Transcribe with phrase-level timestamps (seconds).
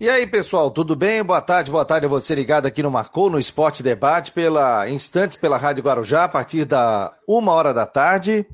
[0.00, 1.22] E aí, pessoal, tudo bem?
[1.22, 5.36] Boa tarde, boa tarde a você ligado aqui no Marcou, no Esporte Debate, pela Instantes,
[5.36, 8.44] pela Rádio Guarujá, a partir da uma hora da tarde.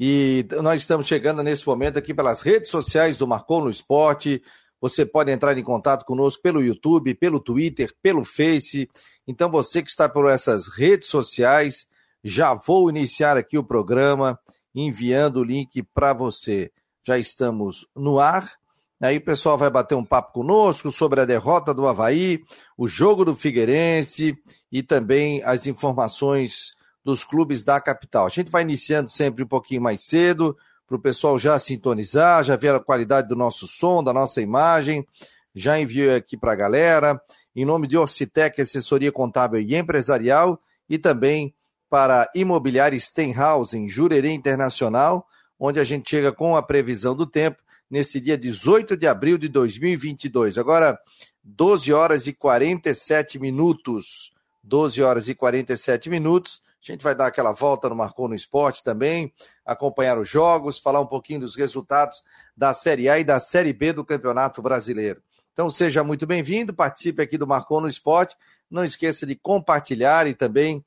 [0.00, 4.42] E nós estamos chegando nesse momento aqui pelas redes sociais do Marcou no Esporte.
[4.80, 8.88] Você pode entrar em contato conosco pelo YouTube, pelo Twitter, pelo Face.
[9.26, 11.86] Então, você que está por essas redes sociais,
[12.24, 14.40] já vou iniciar aqui o programa
[14.74, 16.72] enviando o link para você.
[17.06, 18.57] Já estamos no ar
[19.00, 22.42] Aí o pessoal vai bater um papo conosco sobre a derrota do Havaí,
[22.76, 24.36] o jogo do Figueirense
[24.72, 28.26] e também as informações dos clubes da capital.
[28.26, 30.56] A gente vai iniciando sempre um pouquinho mais cedo,
[30.86, 35.06] para o pessoal já sintonizar, já ver a qualidade do nosso som, da nossa imagem.
[35.54, 37.20] Já enviei aqui para a galera,
[37.54, 40.58] em nome de Orcitec, assessoria contábil e empresarial,
[40.88, 41.54] e também
[41.90, 45.26] para Imobiliária Stenhouse, Jurerê Internacional,
[45.58, 49.48] onde a gente chega com a previsão do tempo nesse dia 18 de abril de
[49.48, 50.58] 2022.
[50.58, 50.98] Agora,
[51.42, 54.32] 12 horas e 47 minutos.
[54.62, 56.62] 12 horas e 47 minutos.
[56.82, 59.32] A gente vai dar aquela volta no Marcou no Esporte também,
[59.64, 62.22] acompanhar os jogos, falar um pouquinho dos resultados
[62.56, 65.20] da Série A e da Série B do Campeonato Brasileiro.
[65.52, 68.36] Então seja muito bem-vindo, participe aqui do Marcou no Esporte.
[68.70, 70.84] Não esqueça de compartilhar e também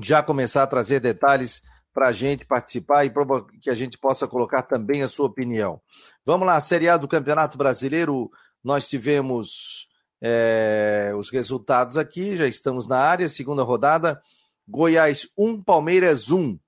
[0.00, 1.62] já começar a trazer detalhes
[1.96, 3.12] para a gente participar e
[3.58, 5.80] que a gente possa colocar também a sua opinião.
[6.26, 8.30] Vamos lá, Série A do Campeonato Brasileiro,
[8.62, 9.88] nós tivemos
[10.20, 14.20] é, os resultados aqui, já estamos na área, segunda rodada,
[14.68, 16.58] Goiás 1, Palmeiras 1,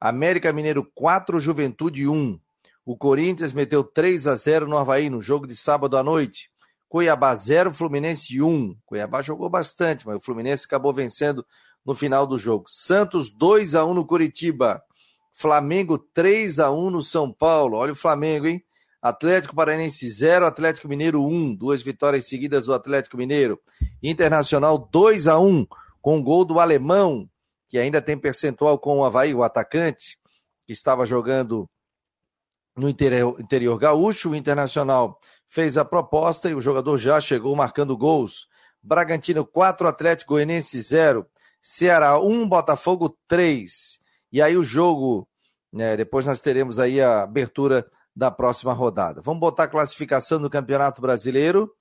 [0.00, 2.36] América Mineiro 4, Juventude 1,
[2.84, 6.50] o Corinthians meteu 3 a 0 no Havaí no jogo de sábado à noite,
[6.88, 11.46] Cuiabá 0, Fluminense 1, Cuiabá jogou bastante, mas o Fluminense acabou vencendo
[11.84, 12.64] no final do jogo.
[12.68, 14.82] Santos 2 a 1 no Curitiba.
[15.32, 17.76] Flamengo 3 a 1 no São Paulo.
[17.76, 18.64] Olha o Flamengo, hein?
[19.02, 23.60] Atlético Paranaense 0, Atlético Mineiro 1, duas vitórias seguidas do Atlético Mineiro.
[24.02, 25.66] Internacional 2 a 1
[26.00, 27.28] com gol do alemão,
[27.68, 30.18] que ainda tem percentual com o Havaí, o atacante,
[30.66, 31.68] que estava jogando
[32.74, 34.30] no interior, interior gaúcho.
[34.30, 35.18] O Internacional
[35.48, 38.48] fez a proposta e o jogador já chegou marcando gols.
[38.82, 41.26] Bragantino 4, Atlético Goianiense 0.
[41.66, 43.98] Ceará 1, Botafogo 3.
[44.30, 45.26] E aí o jogo,
[45.72, 49.22] né, depois nós teremos aí a abertura da próxima rodada.
[49.22, 51.72] Vamos botar a classificação do Campeonato Brasileiro,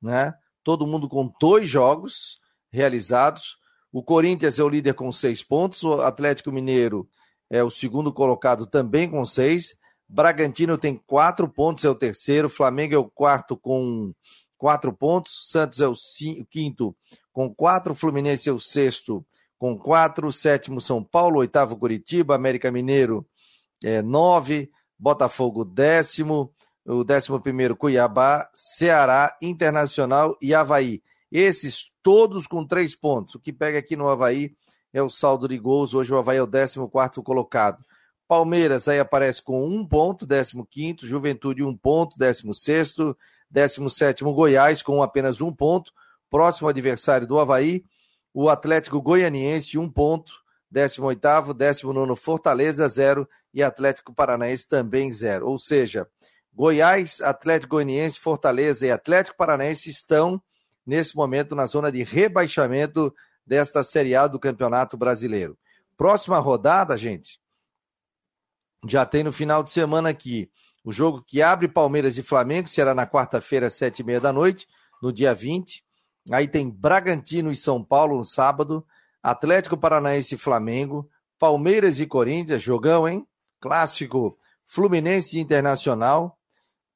[0.00, 0.34] né?
[0.62, 2.38] Todo mundo com dois jogos
[2.70, 3.56] realizados.
[3.90, 7.08] O Corinthians é o líder com seis pontos, o Atlético Mineiro
[7.48, 9.74] é o segundo colocado também com seis.
[10.06, 12.46] Bragantino tem quatro pontos, é o terceiro.
[12.46, 14.12] Flamengo é o quarto com
[14.60, 15.48] quatro pontos.
[15.50, 15.94] Santos é o
[16.50, 16.94] quinto
[17.32, 19.24] com quatro, Fluminense é o sexto
[19.58, 23.26] com quatro, sétimo São Paulo, oitavo Curitiba, América Mineiro
[23.82, 26.52] é, nove, Botafogo décimo,
[26.84, 31.02] o décimo primeiro Cuiabá, Ceará, Internacional e Havaí.
[31.32, 33.34] Esses todos com três pontos.
[33.36, 34.54] O que pega aqui no Havaí
[34.92, 35.94] é o saldo de gols.
[35.94, 37.82] Hoje o Havaí é o 14 colocado.
[38.28, 42.94] Palmeiras aí aparece com um ponto, 15, Juventude um ponto, 16,
[43.50, 45.92] 17 Goiás com apenas um ponto,
[46.30, 47.84] próximo adversário do Havaí,
[48.32, 50.32] o Atlético Goianiense, um ponto,
[50.72, 55.48] 18º, 19 Fortaleza, zero, e Atlético Paranaense também zero.
[55.48, 56.06] Ou seja,
[56.52, 60.40] Goiás, Atlético Goianiense, Fortaleza e Atlético Paranaense estão,
[60.86, 63.12] nesse momento, na zona de rebaixamento
[63.44, 65.58] desta Série A do Campeonato Brasileiro.
[65.96, 67.40] Próxima rodada, gente,
[68.86, 70.50] já tem no final de semana aqui
[70.84, 74.66] o jogo que abre Palmeiras e Flamengo, será na quarta-feira, sete e meia da noite,
[75.02, 75.84] no dia 20.
[76.30, 78.84] Aí tem Bragantino e São Paulo no sábado,
[79.22, 81.08] Atlético Paranaense e Flamengo,
[81.38, 83.26] Palmeiras e Corinthians, jogão, hein?
[83.60, 86.38] Clássico Fluminense e Internacional,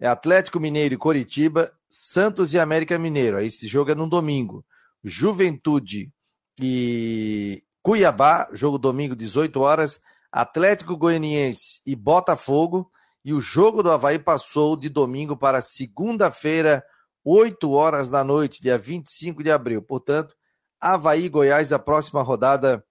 [0.01, 3.37] é Atlético Mineiro e Coritiba, Santos e América Mineiro.
[3.37, 4.65] Aí esse jogo é no domingo.
[5.03, 6.13] Juventude
[6.61, 10.01] e Cuiabá, jogo domingo, 18 horas.
[10.31, 12.91] Atlético Goianiense e Botafogo.
[13.25, 16.85] E o jogo do Havaí passou de domingo para segunda-feira,
[17.25, 19.81] 8 horas da noite, dia 25 de abril.
[19.81, 20.37] Portanto,
[20.79, 22.85] Havaí Goiás, a próxima rodada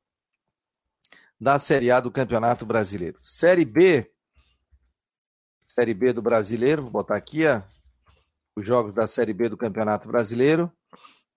[1.40, 3.20] da Série A do Campeonato Brasileiro.
[3.22, 4.12] Série B,
[5.68, 7.62] Série B do Brasileiro, vou botar aqui ó,
[8.56, 10.72] os jogos da Série B do Campeonato Brasileiro,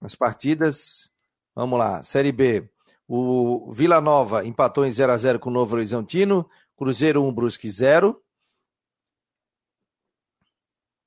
[0.00, 1.10] as partidas.
[1.54, 2.68] Vamos lá, Série B.
[3.08, 7.70] O Vila Nova empatou em 0 a 0 com o Novo Horizontino, Cruzeiro 1, Brusque
[7.70, 8.22] 0.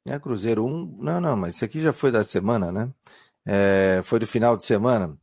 [0.07, 0.97] É, Cruzeiro 1.
[1.01, 2.89] Não, não, mas isso aqui já foi da semana, né?
[3.45, 5.17] É, foi do final de semana.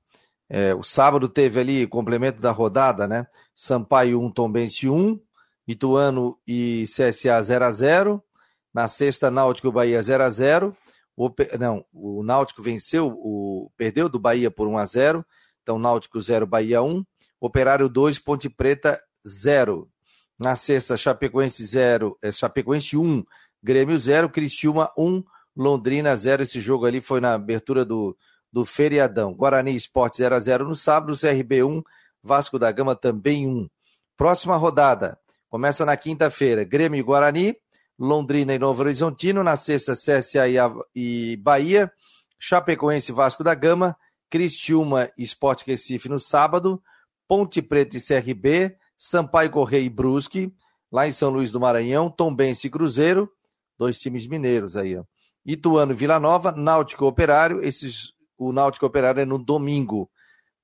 [0.48, 3.26] É, o sábado teve ali complemento da rodada, né?
[3.54, 5.20] Sampaio 1, Tombense 1,
[5.66, 8.24] Ituano e CSA 0 a 0
[8.72, 10.76] Na sexta, Náutico Bahia 0 a 0
[11.16, 15.26] O, não, o Náutico venceu, o, perdeu do Bahia por 1 a 0
[15.62, 17.04] Então, Náutico 0, Bahia 1.
[17.40, 19.90] Operário 2, Ponte Preta 0.
[20.38, 23.24] Na sexta, Chapecoense 0, é, Chapecoense 1,
[23.66, 25.24] Grêmio 0, Cristiúma 1,
[25.56, 26.44] Londrina 0.
[26.44, 28.16] Esse jogo ali foi na abertura do,
[28.52, 29.34] do feriadão.
[29.34, 31.82] Guarani Esporte 0 a 0 no sábado, CRB 1,
[32.22, 33.68] Vasco da Gama também 1.
[34.16, 35.18] Próxima rodada,
[35.48, 37.56] começa na quinta-feira, Grêmio e Guarani,
[37.98, 40.46] Londrina e Novo Horizontino, na sexta, CSA
[40.94, 41.90] e Bahia,
[42.38, 43.96] Chapecoense e Vasco da Gama,
[44.30, 46.80] Cristiúma e Sport Recife no sábado,
[47.26, 50.54] Ponte Preta e CRB, Sampaio Correia e Brusque,
[50.92, 53.28] lá em São Luís do Maranhão, Tombense e Cruzeiro,
[53.78, 55.04] dois times mineiros aí, ó.
[55.44, 60.10] Ituano Vila Nova, Náutico Operário, esses, o Náutico Operário é no domingo.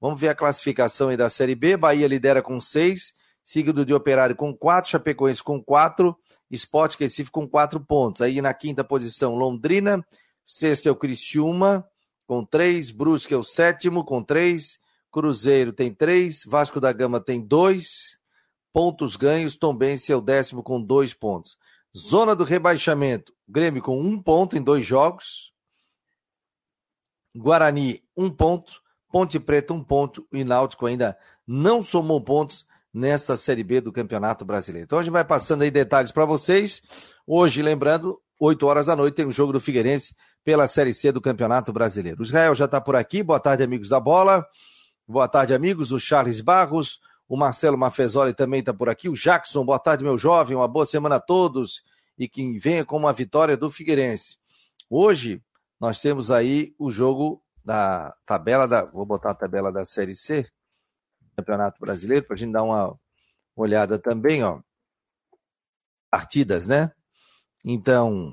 [0.01, 3.15] Vamos ver a classificação aí da Série B, Bahia lidera com seis,
[3.45, 6.17] seguido de Operário com quatro, Chapecoense com quatro,
[6.51, 8.21] Sport Recife com quatro pontos.
[8.21, 10.05] Aí na quinta posição, Londrina.
[10.45, 11.87] Sexto é o Criciúma,
[12.27, 12.91] com três.
[12.91, 14.79] Brusque é o sétimo, com três.
[15.11, 16.45] Cruzeiro tem três.
[16.45, 18.19] Vasco da Gama tem dois
[18.73, 19.57] pontos ganhos.
[19.57, 21.57] Tombense é o décimo, com dois pontos.
[21.97, 25.53] Zona do rebaixamento, Grêmio com um ponto em dois jogos.
[27.37, 28.81] Guarani, um ponto.
[29.11, 30.27] Ponte Preta, um ponto.
[30.33, 34.85] E Náutico ainda não somou pontos nessa Série B do Campeonato Brasileiro.
[34.85, 36.83] Então a gente vai passando aí detalhes para vocês.
[37.27, 41.13] Hoje, lembrando, 8 horas da noite tem o um jogo do Figueirense pela Série C
[41.13, 42.21] do Campeonato Brasileiro.
[42.21, 43.23] O Israel já está por aqui.
[43.23, 44.47] Boa tarde, amigos da bola.
[45.07, 45.93] Boa tarde, amigos.
[45.93, 47.01] O Charles Barros,
[47.33, 49.09] o Marcelo Mafezoli também está por aqui.
[49.09, 50.55] O Jackson, boa tarde, meu jovem.
[50.55, 51.83] Uma boa semana a todos
[52.19, 54.37] e que venha com uma vitória do Figueirense.
[54.91, 55.43] Hoje
[55.81, 58.85] nós temos aí o jogo da tabela da.
[58.85, 60.47] Vou botar a tabela da Série C.
[61.35, 63.01] Campeonato Brasileiro, para a gente dar uma
[63.57, 64.61] olhada também, ó.
[66.11, 66.93] Partidas, né?
[67.65, 68.31] Então,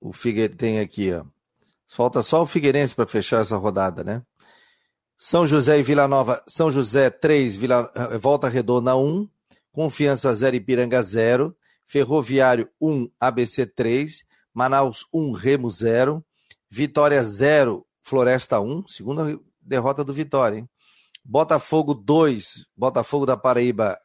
[0.00, 1.26] o Figueirense tem aqui, ó.
[1.86, 4.22] Falta só o Figueirense para fechar essa rodada, né?
[5.16, 9.28] São José e Vila Nova, São José 3, Vila, eh, Volta Redonda 1,
[9.72, 11.56] Confiança 0, Ipiranga 0,
[11.86, 16.24] Ferroviário 1, ABC 3, Manaus 1, Remo 0,
[16.68, 20.68] Vitória 0, Floresta 1, segunda derrota do Vitória, hein?
[21.24, 23.98] Botafogo 2, Botafogo da Paraíba,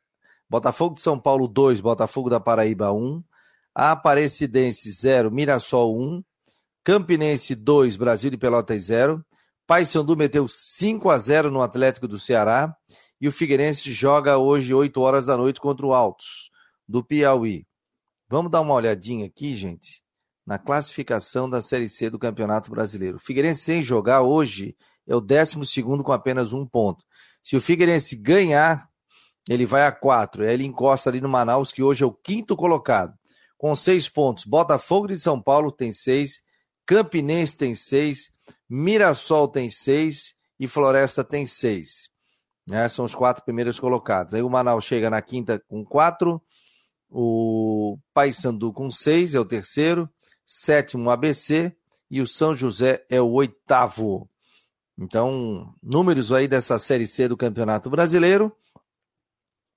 [0.50, 3.22] Botafogo de São Paulo 2, Botafogo da Paraíba 1,
[3.76, 6.24] Aparecidense 0, Mirassol 1,
[6.84, 9.24] Campinense 2, Brasil de Pelotas 0,
[9.70, 12.76] Paysandu meteu 5 a 0 no Atlético do Ceará
[13.22, 16.50] e o Figueirense joga hoje 8 horas da noite contra o Altos
[16.88, 17.68] do Piauí.
[18.28, 20.02] Vamos dar uma olhadinha aqui, gente,
[20.44, 23.18] na classificação da Série C do Campeonato Brasileiro.
[23.18, 24.76] O Figueirense sem jogar hoje
[25.06, 27.06] é o 12 com apenas um ponto.
[27.44, 28.90] Se o Figueirense ganhar,
[29.48, 30.44] ele vai a quatro.
[30.44, 33.14] Ele encosta ali no Manaus, que hoje é o quinto colocado,
[33.56, 34.46] com seis pontos.
[34.46, 36.42] Botafogo de São Paulo tem seis,
[36.88, 38.32] Campinense tem seis,
[38.70, 42.10] Mirassol tem seis e Floresta tem seis.
[42.72, 44.34] É, são os quatro primeiros colocados.
[44.34, 46.42] Aí o Manaus chega na quinta com quatro,
[47.10, 50.08] o Paysandu com seis, é o terceiro,
[50.46, 51.76] sétimo ABC
[52.10, 54.30] e o São José é o oitavo.
[54.98, 58.56] Então, números aí dessa Série C do Campeonato Brasileiro.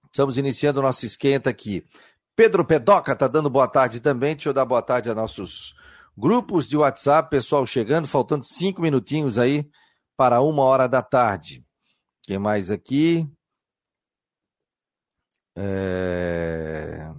[0.06, 1.86] Estamos iniciando o nosso esquenta aqui.
[2.34, 4.34] Pedro Pedoca está dando boa tarde também.
[4.34, 5.74] Deixa eu dar boa tarde a nossos
[6.16, 9.68] grupos de WhatsApp, pessoal chegando, faltando cinco minutinhos aí
[10.16, 11.64] para uma hora da tarde.
[12.22, 13.28] Quem mais aqui?
[15.56, 17.10] É...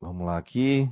[0.00, 0.90] Vamos lá aqui.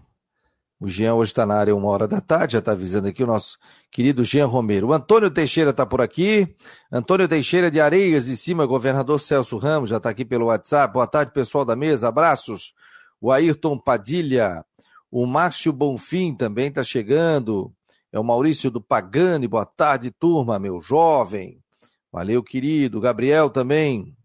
[0.80, 3.26] O Jean hoje está na área uma hora da tarde, já está avisando aqui o
[3.26, 3.58] nosso
[3.90, 4.88] querido Jean Romero.
[4.88, 6.54] O Antônio Teixeira está por aqui.
[6.92, 10.92] Antônio Teixeira de Areias de Cima, governador Celso Ramos, já está aqui pelo WhatsApp.
[10.92, 12.74] Boa tarde, pessoal da mesa, abraços.
[13.20, 14.64] O Ayrton Padilha,
[15.10, 17.74] o Márcio Bonfim também está chegando.
[18.12, 21.62] É o Maurício do Pagani, boa tarde, turma, meu jovem.
[22.10, 23.00] Valeu, querido.
[23.00, 24.16] Gabriel também.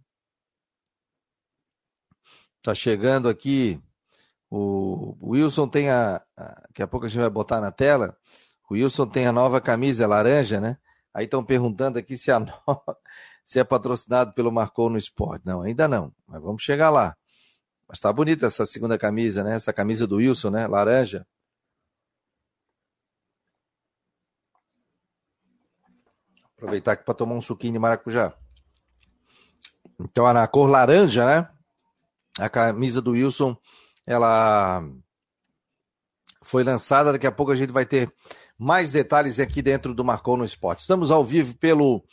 [2.57, 3.81] Está chegando aqui.
[4.49, 6.21] O Wilson tem a.
[6.37, 8.15] Daqui a pouco a gente vai botar na tela.
[8.69, 10.77] O Wilson tem a nova camisa laranja, né?
[11.13, 12.47] Aí estão perguntando aqui se, a no...
[13.43, 15.45] se é patrocinado pelo Marcou no Esporte.
[15.45, 16.13] Não, ainda não.
[16.25, 17.15] Mas vamos chegar lá.
[17.87, 19.55] Mas tá bonita essa segunda camisa, né?
[19.55, 20.67] Essa camisa do Wilson, né?
[20.67, 21.25] Laranja.
[26.55, 28.33] Aproveitar aqui para tomar um suquinho de maracujá.
[29.99, 31.49] Então, na cor laranja, né?
[32.39, 33.55] A camisa do Wilson
[34.07, 34.83] ela
[36.41, 37.11] foi lançada.
[37.11, 38.11] Daqui a pouco a gente vai ter
[38.57, 40.79] mais detalhes aqui dentro do Marcou no Esporte.
[40.79, 42.03] Estamos ao vivo pelo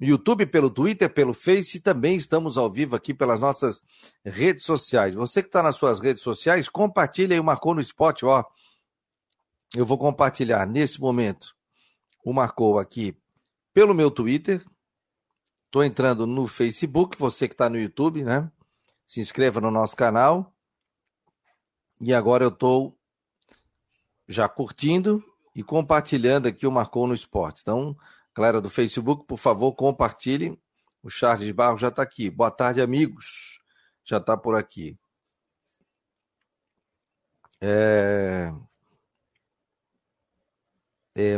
[0.00, 3.82] YouTube, pelo Twitter, pelo Face também estamos ao vivo aqui pelas nossas
[4.24, 5.14] redes sociais.
[5.14, 8.44] Você que está nas suas redes sociais, compartilha o Marcou no Esporte, ó.
[9.74, 11.54] Eu vou compartilhar nesse momento
[12.24, 13.16] o Marcou aqui
[13.72, 14.64] pelo meu Twitter.
[15.64, 18.50] Estou entrando no Facebook, você que está no YouTube, né?
[19.06, 20.54] Se inscreva no nosso canal.
[22.00, 22.96] E agora eu estou
[24.28, 25.24] já curtindo
[25.54, 27.62] e compartilhando aqui o Marcou no Esporte.
[27.62, 27.96] Então,
[28.36, 30.60] galera do Facebook, por favor, compartilhem.
[31.02, 32.28] O Charles Barro já está aqui.
[32.28, 33.60] Boa tarde, amigos.
[34.04, 34.98] Já está por aqui.
[37.60, 38.52] É...
[41.16, 41.36] É,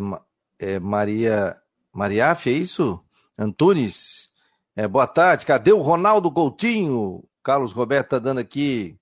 [0.58, 1.56] é Maria
[1.92, 3.04] Mariaf, é isso?
[3.38, 4.32] Antunes.
[4.74, 5.46] É, boa tarde.
[5.46, 7.22] Cadê o Ronaldo Coutinho?
[7.44, 8.98] Carlos Roberto está dando aqui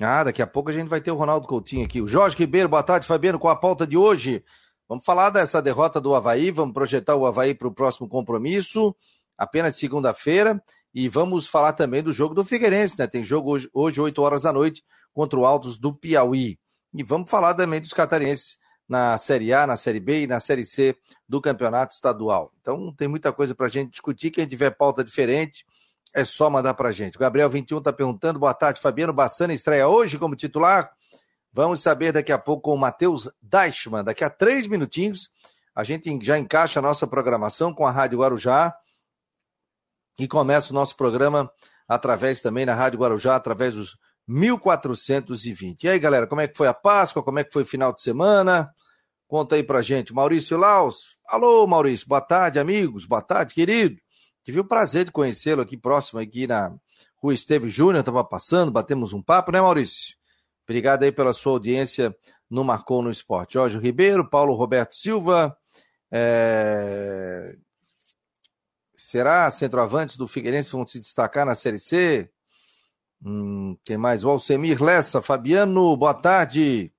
[0.00, 2.00] ah, daqui a pouco a gente vai ter o Ronaldo Coutinho aqui.
[2.00, 4.44] O Jorge Ribeiro, boa tarde, Fabiano, com a pauta de hoje.
[4.94, 8.94] Vamos falar dessa derrota do Havaí, vamos projetar o Havaí para o próximo compromisso,
[9.36, 10.62] apenas segunda-feira,
[10.94, 13.08] e vamos falar também do jogo do Figueirense, né?
[13.08, 16.60] Tem jogo hoje, hoje 8 horas da noite, contra o Altos do Piauí.
[16.94, 18.58] E vamos falar também dos catarenses
[18.88, 20.96] na Série A, na Série B e na Série C
[21.28, 22.52] do Campeonato Estadual.
[22.60, 24.30] Então tem muita coisa para a gente discutir.
[24.30, 25.66] Quem tiver pauta diferente,
[26.14, 27.16] é só mandar para gente.
[27.16, 30.92] O Gabriel 21 está perguntando: boa tarde, Fabiano Bassana estreia hoje como titular?
[31.54, 34.02] Vamos saber daqui a pouco com o Matheus Deichmann.
[34.02, 35.30] Daqui a três minutinhos,
[35.72, 38.74] a gente já encaixa a nossa programação com a Rádio Guarujá
[40.18, 41.48] e começa o nosso programa
[41.86, 43.96] através também na Rádio Guarujá, através dos
[44.26, 45.84] 1420.
[45.84, 47.22] E aí, galera, como é que foi a Páscoa?
[47.22, 48.74] Como é que foi o final de semana?
[49.28, 50.12] Conta aí pra gente.
[50.12, 51.16] Maurício Laus.
[51.28, 52.08] Alô, Maurício.
[52.08, 53.04] Boa tarde, amigos.
[53.04, 53.96] Boa tarde, querido.
[54.42, 56.74] Tive o prazer de conhecê-lo aqui próximo, aqui na
[57.16, 60.16] Rua Esteve Júnior, estava passando, batemos um papo, né, Maurício?
[60.64, 62.16] Obrigado aí pela sua audiência
[62.50, 63.54] no Marcou no Esporte.
[63.54, 65.56] Jorge Ribeiro, Paulo Roberto Silva,
[66.10, 67.56] é...
[68.96, 72.30] será centroavantes do Figueirense vão se destacar na Série C?
[73.22, 74.24] Hum, quem mais?
[74.24, 76.92] O Alcemir Lessa, Fabiano, boa tarde.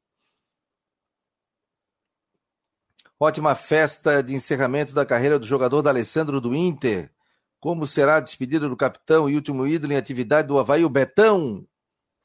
[3.20, 7.12] Ótima festa de encerramento da carreira do jogador da Alessandro do Inter.
[7.60, 11.66] Como será a despedida do capitão e último ídolo em atividade do Havaí, o Betão?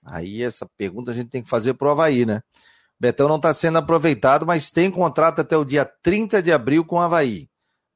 [0.04, 2.42] Aí essa pergunta a gente tem que fazer para o Havaí, né?
[2.98, 6.96] Betão não está sendo aproveitado, mas tem contrato até o dia 30 de abril com
[6.96, 7.48] o Havaí.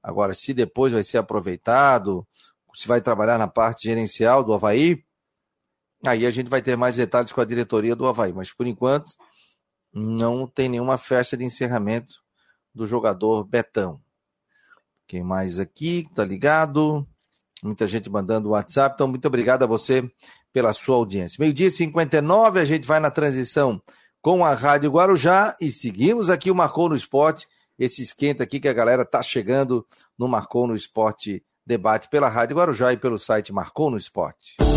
[0.02, 2.26] Agora, se depois vai ser aproveitado,
[2.74, 5.04] se vai trabalhar na parte gerencial do Havaí,
[6.04, 8.32] aí a gente vai ter mais detalhes com a diretoria do Havaí.
[8.32, 9.12] Mas por enquanto,
[9.92, 12.14] não tem nenhuma festa de encerramento
[12.74, 14.00] do jogador Betão.
[15.06, 16.08] Quem mais aqui?
[16.14, 17.06] Tá ligado?
[17.64, 18.94] muita gente mandando WhatsApp.
[18.94, 20.08] Então, muito obrigado a você
[20.54, 21.36] pela sua audiência.
[21.40, 23.82] Meio-dia 59, a gente vai na transição
[24.22, 28.68] com a Rádio Guarujá e seguimos aqui o Marcou no Esporte, esse esquenta aqui que
[28.68, 29.84] a galera tá chegando
[30.16, 34.54] no Marcou no Esporte Debate pela Rádio Guarujá e pelo site Marcou no Esporte.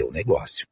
[0.00, 0.66] seu negócio.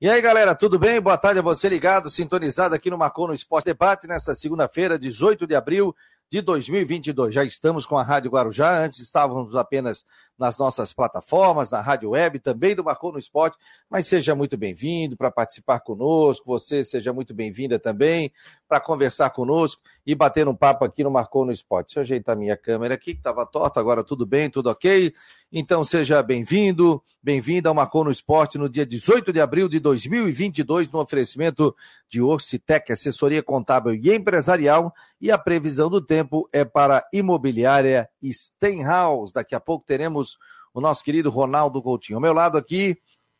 [0.00, 1.00] E aí, galera, tudo bem?
[1.00, 5.46] Boa tarde a você ligado, sintonizado aqui no Marcou no Esporte Debate, nesta segunda-feira, 18
[5.46, 5.94] de abril
[6.30, 7.34] de 2022.
[7.34, 10.04] Já estamos com a Rádio Guarujá, antes estávamos apenas
[10.36, 13.56] nas nossas plataformas, na Rádio Web, também do Marcou no Esporte,
[13.88, 18.32] mas seja muito bem-vindo para participar conosco, você seja muito bem-vinda também
[18.68, 21.88] para conversar conosco e bater um papo aqui no Marcou no Esporte.
[21.88, 25.12] Deixa eu ajeitar minha câmera aqui, que estava torta, agora tudo bem, tudo ok?
[25.50, 30.90] Então seja bem-vindo, bem-vinda ao Marcou no Esporte no dia 18 de abril de 2022,
[30.90, 31.74] no oferecimento
[32.06, 39.32] de Orcitec, assessoria contábil e empresarial, e a previsão do tempo é para imobiliária Stenhouse.
[39.32, 40.36] Daqui a pouco teremos
[40.74, 42.18] o nosso querido Ronaldo Coutinho.
[42.18, 42.98] Ao meu lado aqui,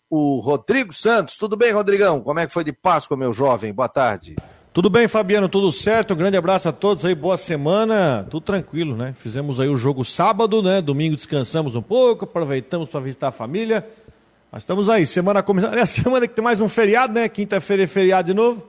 [0.09, 1.37] o Rodrigo Santos.
[1.37, 2.23] Tudo bem, Rodrigão?
[2.23, 3.71] Como é que foi de Páscoa, meu jovem?
[3.71, 4.35] Boa tarde.
[4.71, 6.15] Tudo bem, Fabiano, tudo certo?
[6.15, 9.15] Grande abraço a todos aí, boa semana, tudo tranquilo, né?
[9.15, 10.83] Fizemos aí o jogo sábado, né?
[10.83, 13.85] Domingo descansamos um pouco, aproveitamos para visitar a família.
[14.53, 15.75] Mas estamos aí, semana começando.
[15.75, 17.29] É a semana que tem mais um feriado, né?
[17.31, 18.69] Quinta-feira é feriado de novo.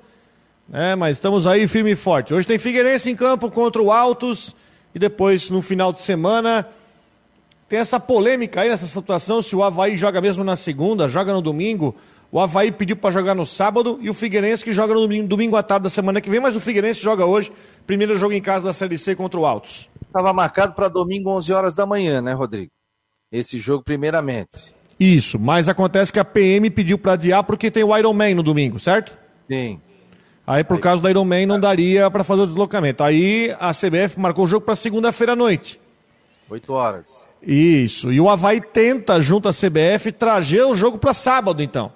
[0.70, 0.96] né?
[0.96, 2.34] mas estamos aí firme e forte.
[2.34, 4.56] Hoje tem Figueirense em campo contra o Altos.
[4.96, 6.66] E depois, no final de semana,
[7.68, 11.42] tem essa polêmica aí nessa situação: se o Havaí joga mesmo na segunda, joga no
[11.42, 11.96] domingo.
[12.32, 15.56] O Havaí pediu para jogar no sábado e o Figueirense que joga no domingo, domingo
[15.56, 17.52] à tarde da semana que vem, mas o Figueirense joga hoje,
[17.88, 19.90] primeiro jogo em casa da Série C contra o Altos.
[20.06, 22.72] Estava marcado para domingo, 11 horas da manhã, né, Rodrigo?
[23.32, 24.74] Esse jogo, primeiramente.
[25.00, 28.44] Isso, mas acontece que a PM pediu para adiar porque tem o Iron Man no
[28.44, 29.18] domingo, certo?
[29.50, 29.80] Sim.
[30.46, 30.82] Aí, por Aí.
[30.82, 33.04] causa do Iron Man, não daria para fazer o deslocamento.
[33.04, 35.80] Aí a CBF marcou o jogo para segunda-feira à noite.
[36.50, 37.28] 8 horas.
[37.42, 38.12] Isso.
[38.12, 41.92] E o Havaí tenta, junto à CBF, trazer o jogo para sábado, então.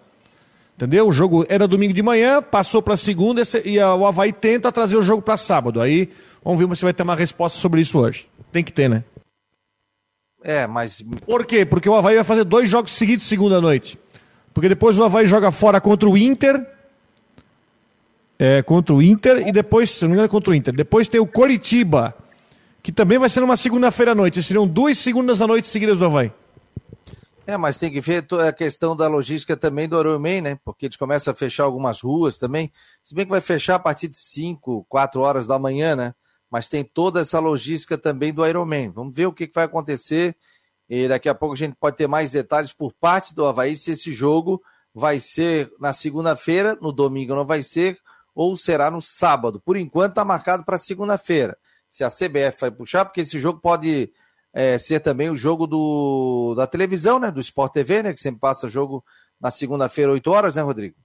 [0.76, 1.08] Entendeu?
[1.08, 5.04] O jogo era domingo de manhã, passou para segunda e o Havaí tenta trazer o
[5.04, 5.80] jogo para sábado.
[5.80, 6.10] Aí
[6.44, 8.28] vamos ver se vai ter uma resposta sobre isso hoje.
[8.52, 9.04] Tem que ter, né?
[10.44, 11.02] É, mas.
[11.26, 11.66] Por quê?
[11.66, 13.98] Porque o Havaí vai fazer dois jogos seguidos segunda noite.
[14.54, 16.66] Porque depois o Havaí joga fora contra o Inter.
[18.38, 20.74] É, contra o Inter e depois, se não me engano, é contra o Inter.
[20.74, 22.14] Depois tem o Coritiba,
[22.82, 24.44] que também vai ser numa segunda-feira à noite.
[24.44, 26.32] Seriam duas segundas à noite seguidas do Havaí.
[27.46, 30.60] É, mas tem que ver a questão da logística também do Ironman, né?
[30.64, 32.72] Porque eles começam a fechar algumas ruas também.
[33.04, 36.16] Se bem que vai fechar a partir de 5, 4 horas da manhã, né?
[36.50, 38.92] Mas tem toda essa logística também do Ironman.
[38.92, 40.38] Vamos ver o que, vai acontecer.
[40.90, 43.92] E daqui a pouco a gente pode ter mais detalhes por parte do Havaí se
[43.92, 47.98] esse jogo vai ser na segunda-feira, no domingo não vai ser,
[48.34, 49.60] ou será no sábado.
[49.60, 51.58] Por enquanto está marcado para segunda-feira.
[51.90, 54.12] Se a CBF vai puxar, porque esse jogo pode
[54.54, 57.32] é, ser também o jogo do, da televisão, né?
[57.32, 58.14] Do Sport TV, né?
[58.14, 59.04] Que sempre passa jogo
[59.42, 60.96] na segunda-feira, 8 horas, né, Rodrigo?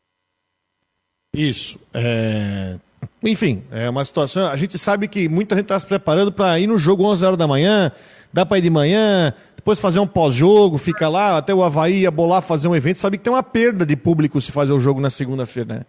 [1.35, 1.79] Isso.
[1.95, 2.77] É...
[3.23, 4.49] Enfim, é uma situação.
[4.49, 7.39] A gente sabe que muita gente está se preparando para ir no jogo 11 horas
[7.39, 7.91] da manhã,
[8.33, 12.11] dá para ir de manhã, depois fazer um pós-jogo, fica lá, até o Havaí ia
[12.11, 12.99] bolar fazer um evento.
[12.99, 15.87] Sabe que tem uma perda de público se fazer o jogo na segunda-feira, né?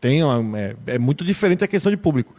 [0.00, 2.34] Tem uma, é, é muito diferente a questão de público.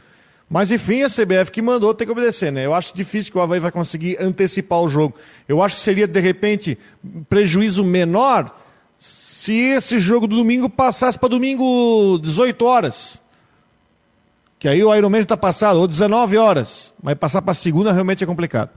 [0.50, 2.66] Mas enfim, a CBF que mandou tem que obedecer, né?
[2.66, 5.16] Eu acho difícil que o Havaí vai conseguir antecipar o jogo.
[5.48, 6.78] Eu acho que seria, de repente,
[7.28, 8.56] prejuízo menor
[8.98, 13.22] se esse jogo do domingo passasse para domingo 18 horas.
[14.60, 16.94] Que aí o Ironman está passado, ou 19 horas.
[17.02, 18.70] Mas passar para segunda realmente é complicado.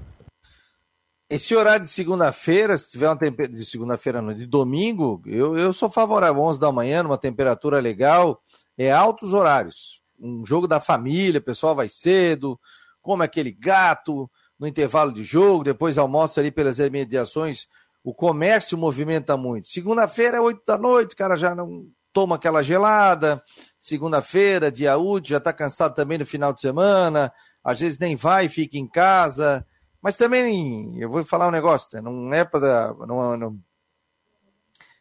[1.30, 5.74] Esse horário de segunda-feira, se tiver uma temperatura de segunda-feira, não, de domingo, eu, eu
[5.74, 8.42] sou favorável, 11 da manhã, numa temperatura legal,
[8.78, 12.58] é altos horários um jogo da família, o pessoal vai cedo,
[13.00, 17.66] come aquele gato no intervalo de jogo, depois almoça ali pelas imediações.
[18.02, 19.68] O comércio movimenta muito.
[19.68, 23.42] Segunda-feira é oito da noite, o cara já não toma aquela gelada.
[23.78, 27.32] Segunda-feira, dia útil, já está cansado também no final de semana.
[27.62, 29.64] Às vezes nem vai, fica em casa.
[30.02, 32.00] Mas também, eu vou falar um negócio, né?
[32.00, 32.94] não é para.
[33.06, 33.58] Não, não...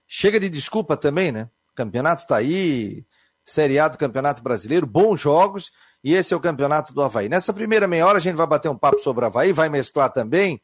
[0.08, 1.50] Chega de desculpa também, né?
[1.78, 3.06] campeonato está aí,
[3.48, 5.72] Série A do Campeonato Brasileiro, bons jogos,
[6.04, 7.30] e esse é o campeonato do Havaí.
[7.30, 10.12] Nessa primeira meia hora a gente vai bater um papo sobre o Havaí, vai mesclar
[10.12, 10.62] também.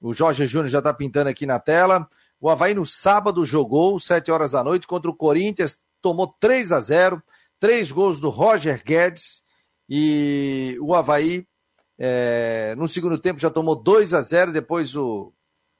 [0.00, 2.08] O Jorge Júnior já está pintando aqui na tela.
[2.40, 6.80] O Havaí no sábado jogou, 7 horas da noite, contra o Corinthians, tomou 3 a
[6.80, 7.22] 0
[7.58, 9.42] três gols do Roger Guedes,
[9.88, 11.46] e o Havaí
[11.98, 15.32] é, no segundo tempo já tomou 2 a 0 depois o,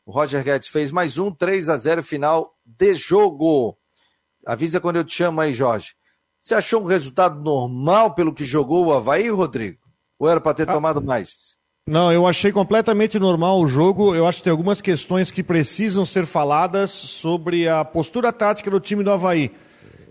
[0.07, 3.77] o Roger Guedes fez mais um, 3 a 0 final de jogo.
[4.47, 5.95] Avisa quando eu te chamo aí, Jorge.
[6.45, 9.79] Você achou um resultado normal pelo que jogou o Havaí, Rodrigo?
[10.19, 11.57] Ou era para ter ah, tomado mais?
[11.89, 14.15] Não, eu achei completamente normal o jogo.
[14.15, 18.79] Eu acho que tem algumas questões que precisam ser faladas sobre a postura tática do
[18.79, 19.53] time do Havaí.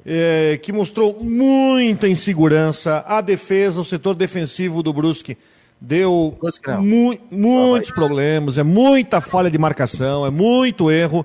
[0.03, 3.05] É, que mostrou muita insegurança.
[3.07, 5.37] A defesa, o setor defensivo do Brusque
[5.79, 6.35] deu
[6.81, 11.23] mu muitos problemas, é muita falha de marcação, é muito erro.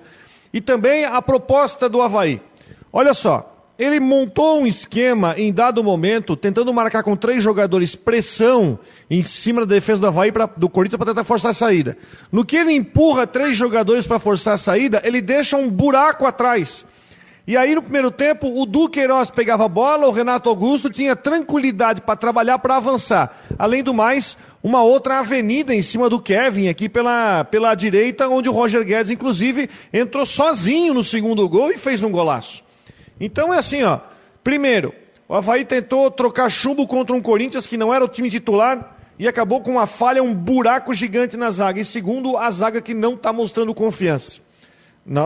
[0.53, 2.43] E também a proposta do Havaí.
[2.93, 8.77] Olha só, ele montou um esquema em dado momento, tentando marcar com três jogadores pressão
[9.09, 11.97] em cima da defesa do Havaí pra, do Corinthians para tentar forçar a saída.
[12.33, 16.85] No que ele empurra três jogadores para forçar a saída, ele deixa um buraco atrás.
[17.47, 22.03] E aí, no primeiro tempo, o Duqueiroz pegava a bola, o Renato Augusto tinha tranquilidade
[22.03, 23.39] para trabalhar, para avançar.
[23.57, 28.49] Além do mais, uma outra avenida em cima do Kevin, aqui pela, pela direita, onde
[28.49, 32.68] o Roger Guedes, inclusive, entrou sozinho no segundo gol e fez um golaço.
[33.21, 34.01] Então é assim, ó.
[34.43, 34.95] Primeiro,
[35.29, 39.27] o Havaí tentou trocar chumbo contra um Corinthians que não era o time titular e
[39.27, 41.81] acabou com uma falha, um buraco gigante na zaga.
[41.81, 44.41] E segundo, a zaga que não está mostrando confiança.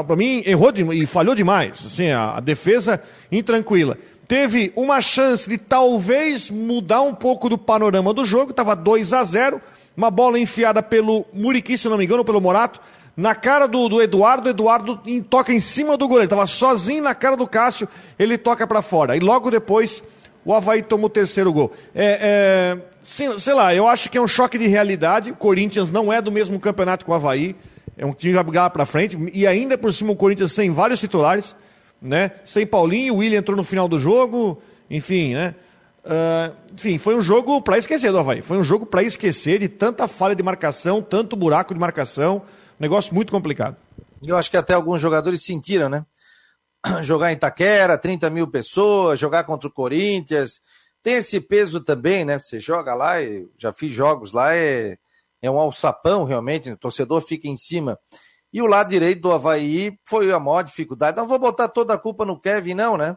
[0.07, 1.85] Para mim, errou de, e falhou demais.
[1.85, 3.99] Assim, a, a defesa intranquila.
[4.27, 8.53] Teve uma chance de talvez mudar um pouco do panorama do jogo.
[8.53, 9.61] Estava 2 a 0
[9.97, 12.81] Uma bola enfiada pelo Muriqui, se não me engano, pelo Morato
[13.17, 17.15] na cara do, do Eduardo, Eduardo em, toca em cima do goleiro, estava sozinho na
[17.15, 19.17] cara do Cássio, ele toca para fora.
[19.17, 20.03] E logo depois
[20.45, 21.73] o Havaí toma o terceiro gol.
[21.95, 25.31] É, é, sei, sei, lá, eu acho que é um choque de realidade.
[25.31, 27.55] O Corinthians não é do mesmo campeonato que o Havaí,
[27.97, 30.99] é um time que vai para frente, e ainda por cima o Corinthians sem vários
[30.99, 31.55] titulares,
[32.01, 32.33] né?
[32.45, 35.55] Sem Paulinho, o William entrou no final do jogo, enfim, né?
[36.05, 38.43] Uh, enfim, foi um jogo para esquecer do Havaí.
[38.43, 42.43] Foi um jogo para esquecer de tanta falha de marcação, tanto buraco de marcação.
[42.83, 43.77] Negócio muito complicado.
[44.27, 46.05] Eu acho que até alguns jogadores sentiram, né?
[47.03, 50.61] Jogar em Itaquera, 30 mil pessoas, jogar contra o Corinthians.
[51.01, 52.41] Tem esse peso também, né?
[52.41, 54.99] Você joga lá, e já fiz jogos lá, é,
[55.41, 57.97] é um alçapão realmente, o torcedor fica em cima.
[58.53, 61.17] E o lado direito do Havaí foi a maior dificuldade.
[61.17, 63.17] Não vou botar toda a culpa no Kevin, não, né?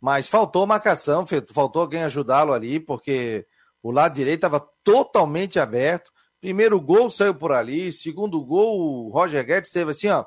[0.00, 3.46] Mas faltou marcação, faltou alguém ajudá-lo ali, porque
[3.82, 6.10] o lado direito estava totalmente aberto.
[6.40, 10.24] Primeiro gol saiu por ali, segundo gol, o Roger Guedes teve assim, ó,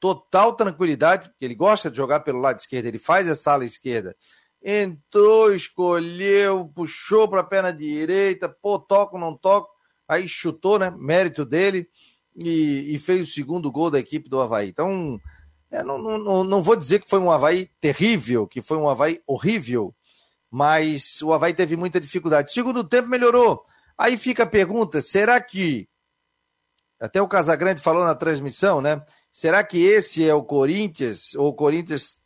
[0.00, 4.16] total tranquilidade, porque ele gosta de jogar pelo lado esquerdo, ele faz essa ala esquerda.
[4.62, 9.68] Entrou, escolheu, puxou para a perna direita, pô, toco, não toco,
[10.08, 10.90] aí chutou, né?
[10.96, 11.88] Mérito dele
[12.36, 14.68] e, e fez o segundo gol da equipe do Havaí.
[14.68, 15.20] Então,
[15.70, 19.20] é, não, não, não vou dizer que foi um Havaí terrível, que foi um Havaí
[19.26, 19.94] horrível,
[20.50, 22.52] mas o Havaí teve muita dificuldade.
[22.52, 23.64] Segundo tempo melhorou.
[23.96, 25.88] Aí fica a pergunta: será que.
[27.00, 29.02] Até o Casagrande falou na transmissão, né?
[29.30, 31.34] Será que esse é o Corinthians?
[31.34, 32.22] Ou o Corinthians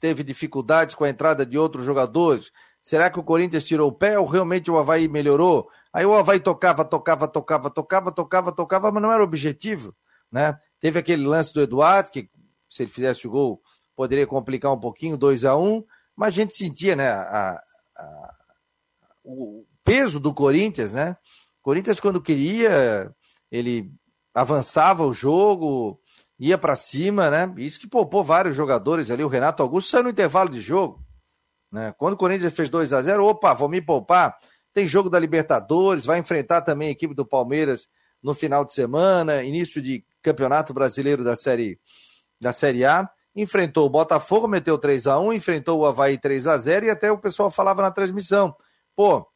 [0.00, 2.50] teve dificuldades com a entrada de outros jogadores?
[2.80, 5.68] Será que o Corinthians tirou o pé ou realmente o Havaí melhorou?
[5.92, 9.94] Aí o Havaí tocava, tocava, tocava, tocava, tocava, tocava, mas não era objetivo,
[10.30, 10.58] né?
[10.80, 12.28] Teve aquele lance do Eduardo, que
[12.68, 13.62] se ele fizesse o gol
[13.96, 15.84] poderia complicar um pouquinho, 2 a 1 um,
[16.16, 17.60] mas a gente sentia, né, a,
[17.96, 18.34] a,
[19.22, 21.16] o, peso do Corinthians, né?
[21.60, 23.14] O Corinthians, quando queria,
[23.50, 23.92] ele
[24.34, 26.00] avançava o jogo,
[26.38, 27.54] ia para cima, né?
[27.56, 29.22] Isso que poupou vários jogadores ali.
[29.22, 31.04] O Renato Augusto saiu no intervalo de jogo.
[31.70, 31.92] Né?
[31.98, 34.36] Quando o Corinthians fez 2 a 0 opa, vou me poupar.
[34.72, 37.88] Tem jogo da Libertadores, vai enfrentar também a equipe do Palmeiras
[38.22, 41.78] no final de semana, início de Campeonato Brasileiro da Série,
[42.40, 43.08] da série A.
[43.36, 47.10] Enfrentou o Botafogo, meteu 3 a 1 enfrentou o Havaí 3 a 0 e até
[47.10, 48.54] o pessoal falava na transmissão.
[48.94, 49.26] Pô,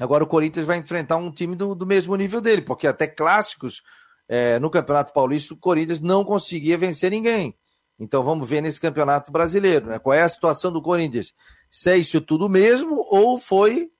[0.00, 3.82] Agora o Corinthians vai enfrentar um time do, do mesmo nível dele, porque até clássicos
[4.28, 7.54] é, no Campeonato Paulista o Corinthians não conseguia vencer ninguém.
[7.98, 9.98] Então vamos ver nesse Campeonato Brasileiro, né?
[9.98, 11.34] Qual é a situação do Corinthians?
[11.70, 13.90] Se é isso tudo mesmo ou foi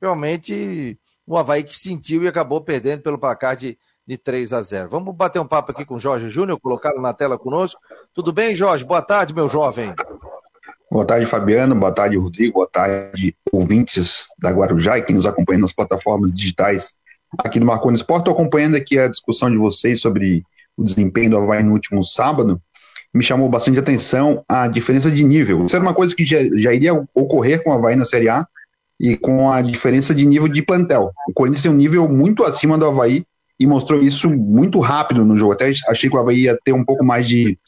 [0.00, 4.88] realmente o Havaí que sentiu e acabou perdendo pelo placar de, de 3 a 0.
[4.88, 7.80] Vamos bater um papo aqui com o Jorge Júnior, colocá-lo na tela conosco.
[8.12, 8.84] Tudo bem, Jorge?
[8.84, 9.94] Boa tarde, meu jovem.
[10.94, 11.74] Boa tarde, Fabiano.
[11.74, 12.52] Boa tarde, Rodrigo.
[12.54, 16.94] Boa tarde, ouvintes da Guarujá e quem nos acompanha nas plataformas digitais
[17.36, 18.20] aqui do Marconi Esporte.
[18.20, 20.44] Estou acompanhando aqui a discussão de vocês sobre
[20.76, 22.62] o desempenho do Havaí no último sábado.
[23.12, 25.66] me chamou bastante atenção a diferença de nível.
[25.66, 28.46] Isso era uma coisa que já, já iria ocorrer com o Havaí na Série A
[29.00, 31.10] e com a diferença de nível de plantel.
[31.28, 33.26] O Corinthians tem um nível muito acima do Havaí
[33.58, 35.54] e mostrou isso muito rápido no jogo.
[35.54, 37.58] Até achei que o Havaí ia ter um pouco mais de.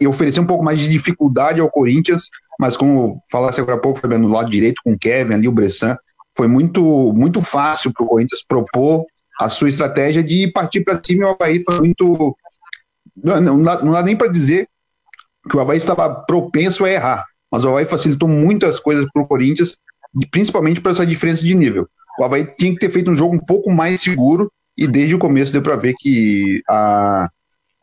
[0.00, 4.00] Ia oferecer um pouco mais de dificuldade ao Corinthians, mas como falasse agora há pouco,
[4.00, 5.96] Fabiano, no lado direito com o Kevin ali, o Bressan,
[6.36, 9.04] foi muito, muito fácil para o Corinthians propor
[9.40, 12.36] a sua estratégia de partir para cima e o Havaí foi muito.
[13.22, 14.68] Não, não, dá, não dá nem para dizer
[15.48, 19.26] que o Havaí estava propenso a errar, mas o Havaí facilitou muitas coisas para o
[19.26, 19.78] Corinthians,
[20.30, 21.88] principalmente por essa diferença de nível.
[22.18, 25.18] O Havaí tinha que ter feito um jogo um pouco mais seguro e desde o
[25.18, 27.28] começo deu para ver que a,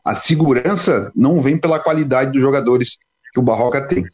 [0.06, 2.96] a segurança não vem pela qualidade dos jogadores
[3.34, 4.04] que o Barroca tem.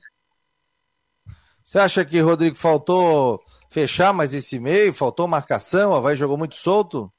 [1.63, 4.95] Você acha que, Rodrigo, faltou fechar mais esse meio?
[4.95, 5.91] Faltou marcação?
[5.91, 7.13] O Havaí jogou muito solto?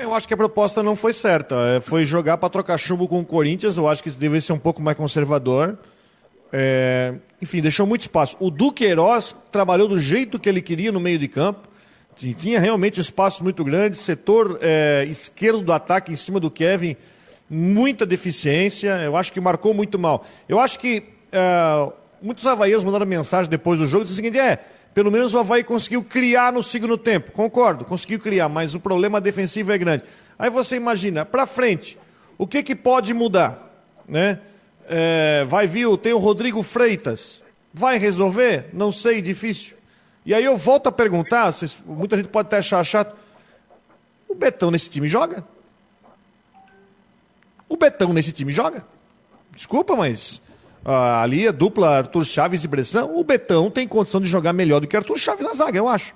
[0.00, 1.56] Eu acho que a proposta não foi certa.
[1.66, 3.76] É, foi jogar para trocar chumbo com o Corinthians.
[3.76, 5.76] Eu acho que deveria ser um pouco mais conservador.
[6.52, 7.14] É...
[7.40, 8.36] Enfim, deixou muito espaço.
[8.38, 11.68] O Duqueiroz trabalhou do jeito que ele queria no meio de campo.
[12.14, 13.96] Tinha realmente espaço muito grande.
[13.96, 16.96] Setor é, esquerdo do ataque em cima do Kevin,
[17.52, 19.02] muita deficiência.
[19.02, 20.24] Eu acho que marcou muito mal.
[20.48, 24.58] Eu acho que é, muitos havaianos mandaram mensagem depois do jogo dizendo o seguinte: é
[24.94, 27.32] pelo menos o Havaí conseguiu criar no segundo tempo.
[27.32, 30.04] Concordo, conseguiu criar, mas o problema defensivo é grande.
[30.38, 31.98] Aí você imagina, para frente,
[32.36, 33.70] o que, que pode mudar?
[34.06, 34.38] Né?
[34.88, 37.42] É, vai vir, tem o Rodrigo Freitas.
[37.72, 38.66] Vai resolver?
[38.72, 39.76] Não sei, difícil.
[40.26, 43.16] E aí eu volto a perguntar, vocês, muita gente pode até achar chato.
[44.28, 45.44] O Betão nesse time joga?
[47.72, 48.84] O Betão nesse time joga?
[49.56, 50.42] Desculpa, mas
[50.84, 54.78] ah, ali a dupla Arthur Chaves e Bressan, o Betão tem condição de jogar melhor
[54.78, 56.14] do que Arthur Chaves na zaga, eu acho.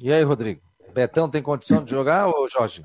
[0.00, 0.60] E aí, Rodrigo?
[0.92, 2.82] Betão tem condição de jogar ou Jorge?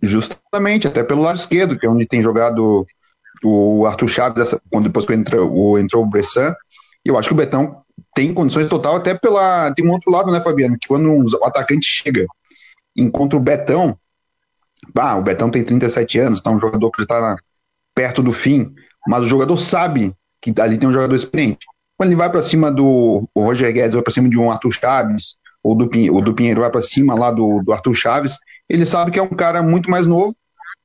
[0.00, 2.86] Justamente, até pelo lado esquerdo, que é onde tem jogado
[3.42, 6.54] o Arthur Chaves, quando depois que entrou, entrou o Bressan,
[7.04, 7.82] eu acho que o Betão
[8.14, 9.74] tem condições total, até pela.
[9.74, 10.78] Tem um outro lado, né, Fabiano?
[10.80, 12.24] Que quando o atacante chega,
[12.96, 13.98] encontra o Betão,
[14.96, 17.36] ah, o Betão tem 37 anos, tá um jogador que está
[17.94, 18.72] perto do fim
[19.06, 21.66] mas o jogador sabe que ali tem um jogador experiente.
[21.96, 25.36] Quando ele vai para cima do Roger Guedes, vai para cima de um Arthur Chaves,
[25.62, 28.36] ou do, ou do Pinheiro vai para cima lá do, do Arthur Chaves,
[28.68, 30.34] ele sabe que é um cara muito mais novo,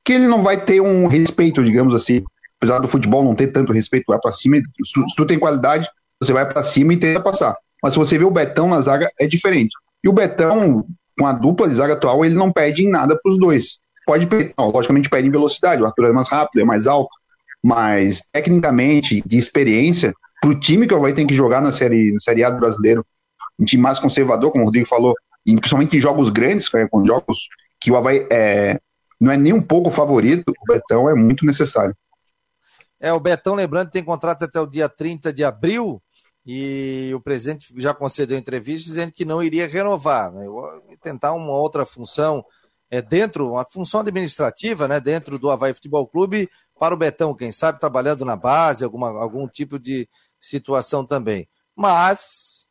[0.04, 2.22] que ele não vai ter um respeito, digamos assim.
[2.58, 5.38] Apesar do futebol não ter tanto respeito, vai para cima, se tu, se tu tem
[5.38, 5.88] qualidade,
[6.20, 7.56] você vai para cima e tenta passar.
[7.82, 9.74] Mas se você vê o Betão na zaga, é diferente.
[10.02, 10.86] E o Betão,
[11.18, 13.78] com a dupla de zaga atual, ele não pede em nada para os dois.
[14.06, 17.10] Pode não, logicamente pede em velocidade, o Arthur é mais rápido, é mais alto,
[17.62, 22.12] mas tecnicamente, de experiência, para o time que o Havaí tem que jogar na série,
[22.12, 23.04] na série A do brasileiro,
[23.58, 25.12] um time mais conservador, como o Rodrigo falou,
[25.44, 27.48] e principalmente em jogos grandes, com jogos
[27.80, 28.78] que o Havaí é,
[29.20, 31.96] não é nem um pouco favorito, o Betão é muito necessário.
[33.00, 36.00] É, o Betão, lembrando, tem contrato até o dia 30 de abril,
[36.46, 40.46] e o presidente já concedeu entrevista dizendo que não iria renovar, né?
[41.02, 42.44] tentar uma outra função
[42.90, 47.50] é dentro, uma função administrativa, né, dentro do Havaí Futebol Clube, para o Betão, quem
[47.50, 50.08] sabe trabalhando na base, alguma, algum tipo de
[50.40, 51.48] situação também.
[51.74, 52.66] Mas,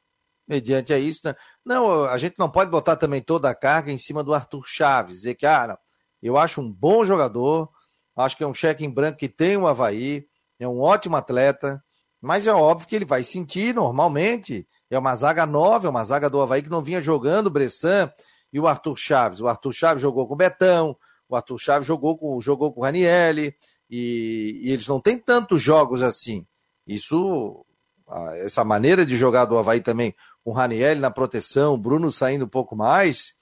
[0.48, 1.36] mediante a isso, né?
[1.66, 5.18] não, a gente não pode botar também toda a carga em cima do Arthur Chaves,
[5.18, 5.78] dizer que, ah, não,
[6.22, 7.70] eu acho um bom jogador,
[8.16, 10.26] acho que é um cheque em branco que tem o Havaí,
[10.60, 11.84] é um ótimo atleta,
[12.22, 14.68] mas é óbvio que ele vai sentir normalmente.
[14.90, 18.12] É uma zaga nova, é uma zaga do Havaí que não vinha jogando Bressan
[18.56, 19.42] e o Arthur Chaves.
[19.42, 20.96] O Arthur Chaves jogou com o Betão,
[21.28, 23.54] o Arthur Chaves jogou com, jogou com o Ranielli,
[23.90, 26.48] e, e eles não têm tantos jogos assim.
[26.88, 27.66] Isso,
[28.36, 32.48] essa maneira de jogar do Havaí também, com o Raniel na proteção, Bruno saindo um
[32.48, 33.34] pouco mais,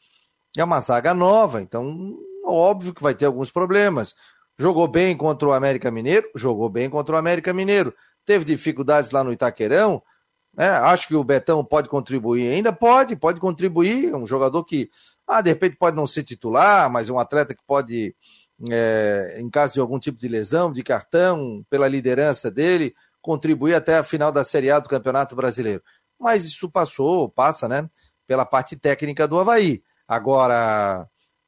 [0.58, 4.16] é uma zaga nova, então óbvio que vai ter alguns problemas.
[4.58, 7.94] Jogou bem contra o América Mineiro, jogou bem contra o América Mineiro.
[8.26, 10.02] Teve dificuldades lá no Itaquerão.
[10.56, 10.68] Né?
[10.68, 14.12] Acho que o Betão pode contribuir ainda, pode, pode contribuir.
[14.12, 14.90] É um jogador que,
[15.28, 18.16] ah, de repente pode não ser titular, mas é um atleta que pode
[18.72, 23.98] é, em caso de algum tipo de lesão, de cartão, pela liderança dele, contribuir até
[23.98, 25.82] a final da Série A do Campeonato Brasileiro.
[26.20, 27.90] Mas isso passou, passa, né?
[28.28, 29.84] Pela parte técnica do Havaí.
[30.08, 31.08] Agora,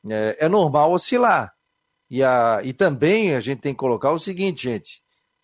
[0.10, 1.54] é, é normal oscilar.
[2.10, 5.02] E, a, e também a gente tem que colocar o seguinte, gente.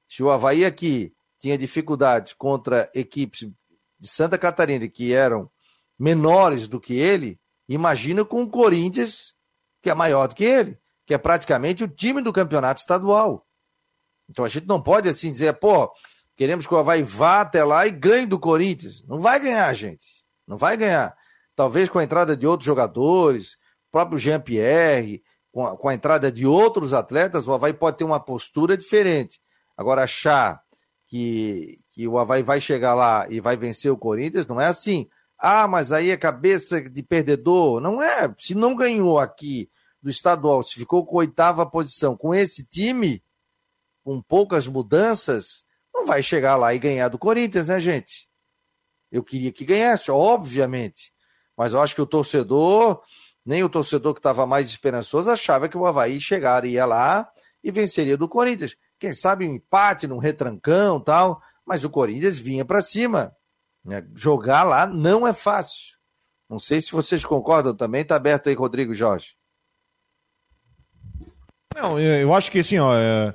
[0.10, 3.50] Se o Havaí aqui tinha dificuldades contra equipes
[4.00, 5.50] de Santa Catarina que eram
[6.00, 9.36] menores do que ele, imagina com o Corinthians,
[9.82, 13.46] que é maior do que ele que é praticamente o time do campeonato estadual.
[14.30, 15.92] Então a gente não pode assim dizer, pô,
[16.38, 19.04] queremos que o Havaí vá até lá e ganhe do Corinthians.
[19.06, 20.24] Não vai ganhar, gente.
[20.48, 21.14] Não vai ganhar.
[21.54, 23.58] Talvez com a entrada de outros jogadores,
[23.92, 28.78] próprio Jean-Pierre, com, com a, entrada de outros atletas, o Havaí pode ter uma postura
[28.78, 29.42] diferente.
[29.76, 30.62] Agora, achar
[31.12, 35.10] que, que o Havaí vai chegar lá e vai vencer o Corinthians, não é assim.
[35.38, 37.82] Ah, mas aí é cabeça de perdedor.
[37.82, 38.34] Não é.
[38.40, 39.70] Se não ganhou aqui
[40.02, 43.22] do estadual, se ficou com oitava posição com esse time,
[44.06, 48.30] com poucas mudanças, não vai chegar lá e ganhar do Corinthians, né, gente?
[49.12, 51.12] Eu queria que ganhasse, obviamente.
[51.58, 53.02] Mas eu acho que o torcedor,
[53.46, 57.30] nem o torcedor que estava mais esperançoso, achava que o Havaí chegaria lá
[57.62, 58.78] e venceria do Corinthians.
[59.02, 63.36] Quem sabe um empate num retrancão tal, mas o Corinthians vinha para cima.
[63.84, 64.06] Né?
[64.14, 65.98] Jogar lá não é fácil.
[66.48, 68.04] Não sei se vocês concordam também.
[68.04, 69.34] Está aberto aí, Rodrigo Jorge.
[71.76, 72.96] Não, eu acho que assim, ó.
[72.96, 73.34] É...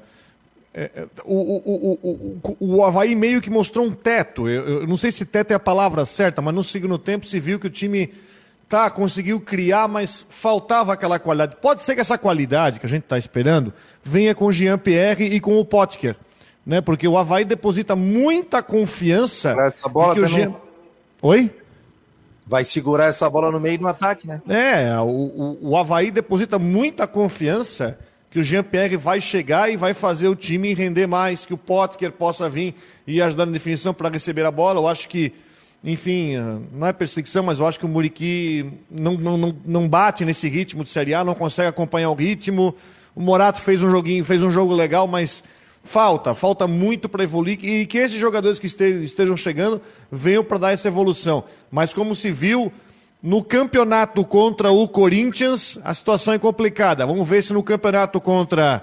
[0.79, 4.47] É, é, o, o, o, o, o Havaí meio que mostrou um teto.
[4.47, 7.41] Eu, eu, não sei se teto é a palavra certa, mas no segundo tempo se
[7.41, 8.13] viu que o time
[8.69, 11.57] tá, conseguiu criar, mas faltava aquela qualidade.
[11.61, 15.41] Pode ser que essa qualidade que a gente está esperando venha com o Jean-Pierre e
[15.41, 16.17] com o Potker.
[16.65, 16.81] Né?
[16.81, 19.55] Porque o Havaí deposita muita confiança.
[19.61, 20.55] Essa bola que o Jean...
[21.23, 21.51] Oi?
[22.47, 24.41] Vai segurar essa bola no meio do ataque, né?
[24.49, 27.99] É, o, o, o Havaí deposita muita confiança
[28.31, 32.13] que o Jean-Pierre vai chegar e vai fazer o time render mais, que o Potker
[32.13, 32.75] possa vir
[33.07, 34.79] e ajudar na definição para receber a bola.
[34.79, 35.33] Eu acho que,
[35.87, 36.35] enfim,
[36.73, 40.83] não é perseguição, mas eu acho que o Muriqui não, não, não bate nesse ritmo
[40.83, 42.75] de Série A, não consegue acompanhar o ritmo.
[43.15, 45.45] O Morato fez um joguinho, fez um jogo legal, mas
[45.85, 50.73] falta, falta muito para evoluir e que esses jogadores que estejam chegando venham para dar
[50.73, 51.45] essa evolução.
[51.71, 52.73] Mas como se viu,
[53.23, 57.07] no campeonato contra o Corinthians, a situação é complicada.
[57.07, 58.83] Vamos ver se no campeonato contra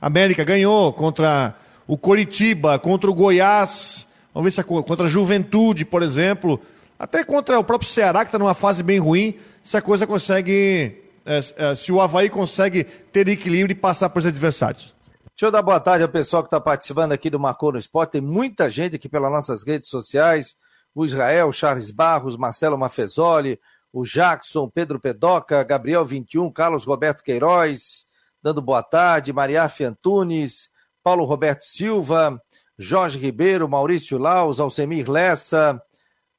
[0.00, 1.54] a América ganhou, contra
[1.86, 4.07] o Coritiba, contra o Goiás,
[4.38, 6.60] vamos ver se a, contra a Juventude, por exemplo,
[6.96, 11.02] até contra o próprio Ceará, que está numa fase bem ruim, se a coisa consegue,
[11.26, 14.94] é, é, se o Havaí consegue ter equilíbrio e passar por esses adversários.
[15.30, 18.12] Deixa eu dar boa tarde ao pessoal que está participando aqui do Marcou no Esporte.
[18.12, 20.56] Tem muita gente aqui pelas nossas redes sociais
[20.94, 23.58] o Israel, Charles Barros, Marcelo Mafezoli,
[23.92, 28.04] o Jackson, Pedro Pedoca, Gabriel 21, Carlos Roberto Queiroz,
[28.40, 30.70] dando boa tarde, Maria Antunes,
[31.02, 32.40] Paulo Roberto Silva,
[32.78, 35.82] Jorge Ribeiro, Maurício Laus, Alcemir Lessa,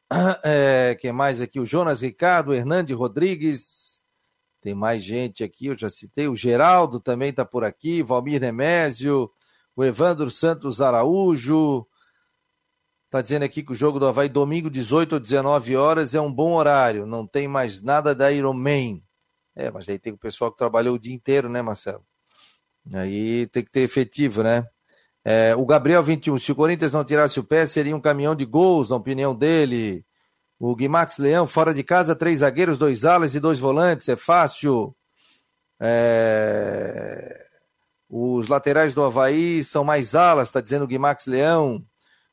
[0.43, 1.59] é, quem mais aqui?
[1.59, 3.99] O Jonas Ricardo, Hernande Rodrigues,
[4.61, 9.29] tem mais gente aqui, eu já citei, o Geraldo também está por aqui, Valmir Nemésio,
[9.75, 11.85] o Evandro Santos Araújo,
[13.09, 16.31] Está dizendo aqui que o jogo do Havaí, domingo, 18 ou 19 horas, é um
[16.31, 17.07] bom horário.
[17.07, 19.03] Não tem mais nada da Ironman.
[19.55, 22.05] É, mas aí tem o pessoal que trabalhou o dia inteiro, né, Marcelo?
[22.93, 24.63] Aí tem que ter efetivo, né?
[25.23, 28.45] É, o Gabriel 21, se o Corinthians não tirasse o pé, seria um caminhão de
[28.45, 30.05] gols, na opinião dele.
[30.59, 34.95] O Guimax Leão, fora de casa, três zagueiros, dois alas e dois volantes, é fácil.
[35.79, 37.45] É...
[38.09, 41.85] Os laterais do Havaí são mais alas, está dizendo o Guimax Leão.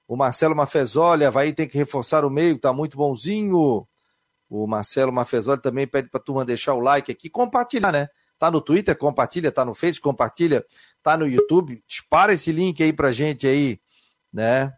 [0.09, 3.87] O Marcelo Mafezoli, Havaí tem que reforçar o meio, tá muito bonzinho.
[4.49, 8.09] O Marcelo Mafezoli também pede pra turma deixar o like aqui, compartilhar, né?
[8.39, 10.65] Tá no Twitter, compartilha, tá no Face, compartilha,
[11.03, 11.83] tá no YouTube.
[11.87, 13.81] Dispara esse link aí pra gente aí,
[14.33, 14.75] né?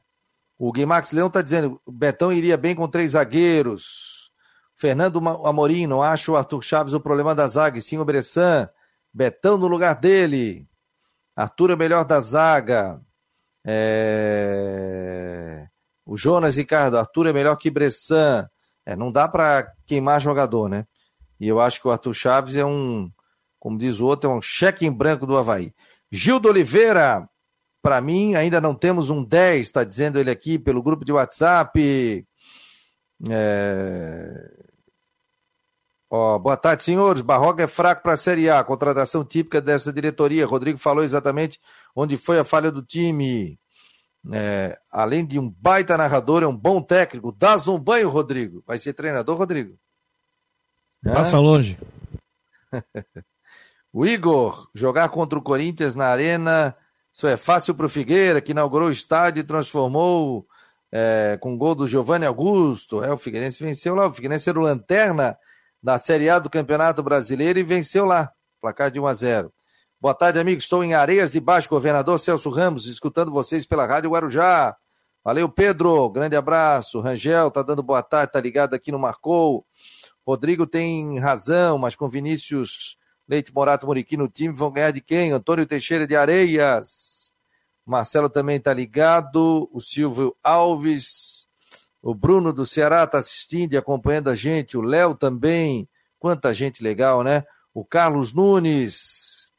[0.59, 4.31] O Guimax Leão tá dizendo, Betão iria bem com três zagueiros.
[4.75, 8.69] Fernando Amorim, não acha o Arthur Chaves o problema da zaga, sim o Bressan.
[9.13, 10.69] Betão no lugar dele.
[11.35, 13.01] Arthur é melhor da zaga.
[13.65, 14.49] É...
[16.07, 18.49] O Jonas Ricardo, Arthur é melhor que Bressan.
[18.87, 20.87] É, não dá para queimar jogador, né?
[21.39, 23.11] E eu acho que o Arthur Chaves é um,
[23.59, 25.73] como diz o outro, é um cheque em branco do Havaí.
[26.11, 27.29] Gildo Oliveira,
[27.83, 32.27] para mim, ainda não temos um 10, está dizendo ele aqui pelo grupo de WhatsApp.
[33.29, 34.59] É...
[36.11, 37.21] Ó, boa tarde, senhores.
[37.21, 38.65] Barroca é fraco para a Série A.
[38.65, 40.47] Contratação típica dessa diretoria.
[40.47, 41.61] Rodrigo falou exatamente
[41.95, 43.61] onde foi a falha do time.
[44.33, 47.31] É, além de um baita narrador, é um bom técnico.
[47.31, 48.63] Dá um banho, Rodrigo.
[48.67, 49.79] Vai ser treinador, Rodrigo?
[51.05, 51.79] Passa longe.
[53.93, 56.77] o Igor, jogar contra o Corinthians na Arena,
[57.13, 60.47] isso é fácil para o Figueira, que inaugurou o estádio e transformou
[60.93, 63.03] é, com gol do Giovanni Augusto.
[63.03, 64.07] É, o Figueirense venceu lá.
[64.07, 65.37] O Figueirense era o lanterna
[65.83, 68.33] da Série A do Campeonato Brasileiro e venceu lá.
[68.61, 69.53] Placar de 1 a 0.
[70.01, 70.61] Boa tarde, amigo.
[70.61, 74.77] Estou em Areias de Baixo, governador Celso Ramos, escutando vocês pela Rádio Guarujá.
[75.25, 76.09] Valeu, Pedro.
[76.11, 77.01] Grande abraço.
[77.01, 79.67] Rangel tá dando boa tarde, tá ligado aqui no Marcou.
[80.25, 82.97] Rodrigo tem razão, mas com Vinícius
[83.29, 85.33] Leite Morato Muriqui no time vão ganhar de quem?
[85.33, 87.33] Antônio Teixeira de Areias.
[87.85, 89.69] Marcelo também tá ligado.
[89.73, 91.47] O Silvio Alves.
[92.01, 94.79] O Bruno do Ceará tá assistindo e acompanhando a gente.
[94.79, 95.89] O Léo também.
[96.19, 97.45] Quanta gente legal, né?
[97.75, 99.51] O Carlos Nunes.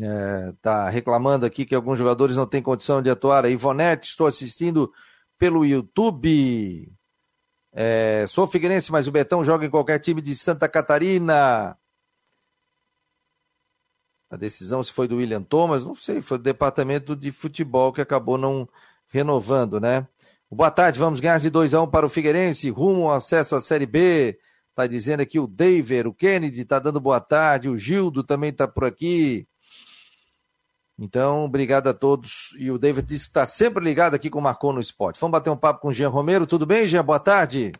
[0.00, 3.44] É, tá reclamando aqui que alguns jogadores não têm condição de atuar.
[3.50, 4.90] Ivonete, estou assistindo
[5.38, 6.90] pelo YouTube.
[7.72, 11.76] É, sou figueirense, mas o Betão joga em qualquer time de Santa Catarina.
[14.30, 18.00] A decisão se foi do William Thomas, não sei, foi do departamento de futebol que
[18.00, 18.68] acabou não
[19.08, 20.06] renovando, né?
[20.50, 23.54] Boa tarde, vamos ganhar de 2 a 1 um para o Figueirense, rumo ao acesso
[23.54, 24.38] à Série B.
[24.74, 28.68] Tá dizendo aqui o David, o Kennedy tá dando boa tarde, o Gildo também tá
[28.68, 29.46] por aqui.
[30.98, 32.54] Então, obrigado a todos.
[32.58, 35.20] E o David disse que está sempre ligado aqui com o Marcou no Esporte.
[35.20, 36.46] Vamos bater um papo com o Jean Romero.
[36.46, 37.04] Tudo bem, Jean?
[37.04, 37.72] Boa tarde.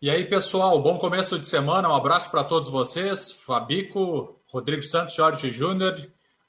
[0.00, 1.88] E aí, pessoal, bom começo de semana.
[1.88, 3.32] Um abraço para todos vocês.
[3.32, 5.96] Fabico, Rodrigo Santos, Jorge Júnior.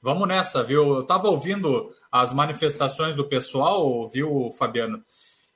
[0.02, 0.96] Vamos nessa, viu?
[0.96, 5.04] Eu estava ouvindo as manifestações do pessoal, viu, Fabiano?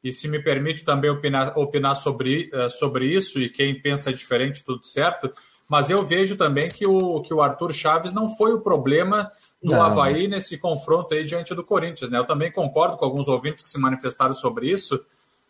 [0.05, 4.63] e se me permite também opinar, opinar sobre, uh, sobre isso, e quem pensa diferente,
[4.63, 5.31] tudo certo,
[5.67, 9.31] mas eu vejo também que o, que o Arthur Chaves não foi o problema
[9.63, 9.81] do não.
[9.81, 12.19] Havaí nesse confronto aí diante do Corinthians, né?
[12.19, 15.03] Eu também concordo com alguns ouvintes que se manifestaram sobre isso,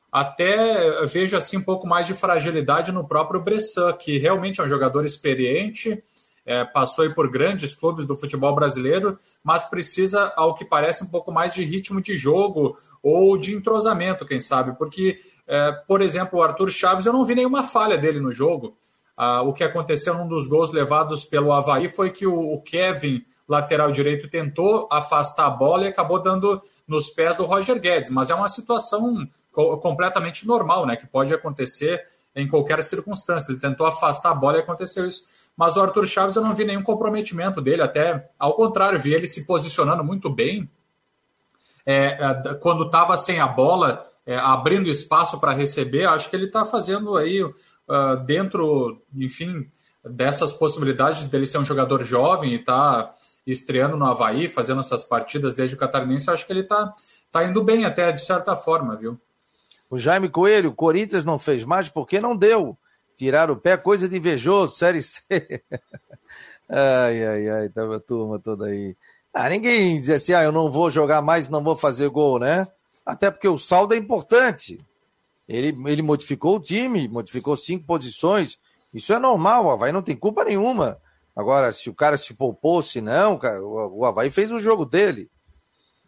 [0.10, 4.70] até vejo assim um pouco mais de fragilidade no próprio Bressan, que realmente é um
[4.70, 6.02] jogador experiente,
[6.46, 11.08] é, passou aí por grandes clubes do futebol brasileiro, mas precisa, ao que parece, um
[11.08, 15.18] pouco mais de ritmo de jogo ou de entrosamento, quem sabe, porque,
[15.48, 18.78] é, por exemplo, o Arthur Chaves, eu não vi nenhuma falha dele no jogo.
[19.18, 23.24] Ah, o que aconteceu num dos gols levados pelo Havaí foi que o, o Kevin,
[23.48, 28.30] lateral direito, tentou afastar a bola e acabou dando nos pés do Roger Guedes, mas
[28.30, 32.02] é uma situação co completamente normal, né, que pode acontecer
[32.36, 33.52] em qualquer circunstância.
[33.52, 35.24] Ele tentou afastar a bola e aconteceu isso.
[35.58, 39.28] Mas o Arthur Chaves eu não vi nenhum comprometimento dele, até ao contrário, vi ele
[39.28, 40.70] se posicionando muito bem.
[41.86, 46.46] É, é quando estava sem a bola, é, abrindo espaço para receber, acho que ele
[46.46, 47.54] está fazendo aí uh,
[48.26, 49.68] dentro, enfim,
[50.04, 53.12] dessas possibilidades dele ser um jogador jovem e tá
[53.46, 56.94] estreando no Havaí, fazendo essas partidas desde o Catarinense, acho que ele está
[57.32, 59.20] tá indo bem até de certa forma, viu?
[59.90, 62.76] O Jaime Coelho, o Corinthians não fez mais porque não deu.
[63.16, 65.22] Tirar o pé, coisa de invejoso, Série C.
[66.68, 68.96] ai, ai, ai, tava a turma toda aí.
[69.34, 72.68] Ah, ninguém diz assim, ah, eu não vou jogar mais, não vou fazer gol, né?
[73.06, 74.78] Até porque o saldo é importante.
[75.48, 78.58] Ele, ele modificou o time, modificou cinco posições.
[78.94, 80.98] Isso é normal, o Havaí não tem culpa nenhuma.
[81.36, 84.86] Agora, se o cara se poupou, se não, cara, o, o Havaí fez o jogo
[84.86, 85.30] dele.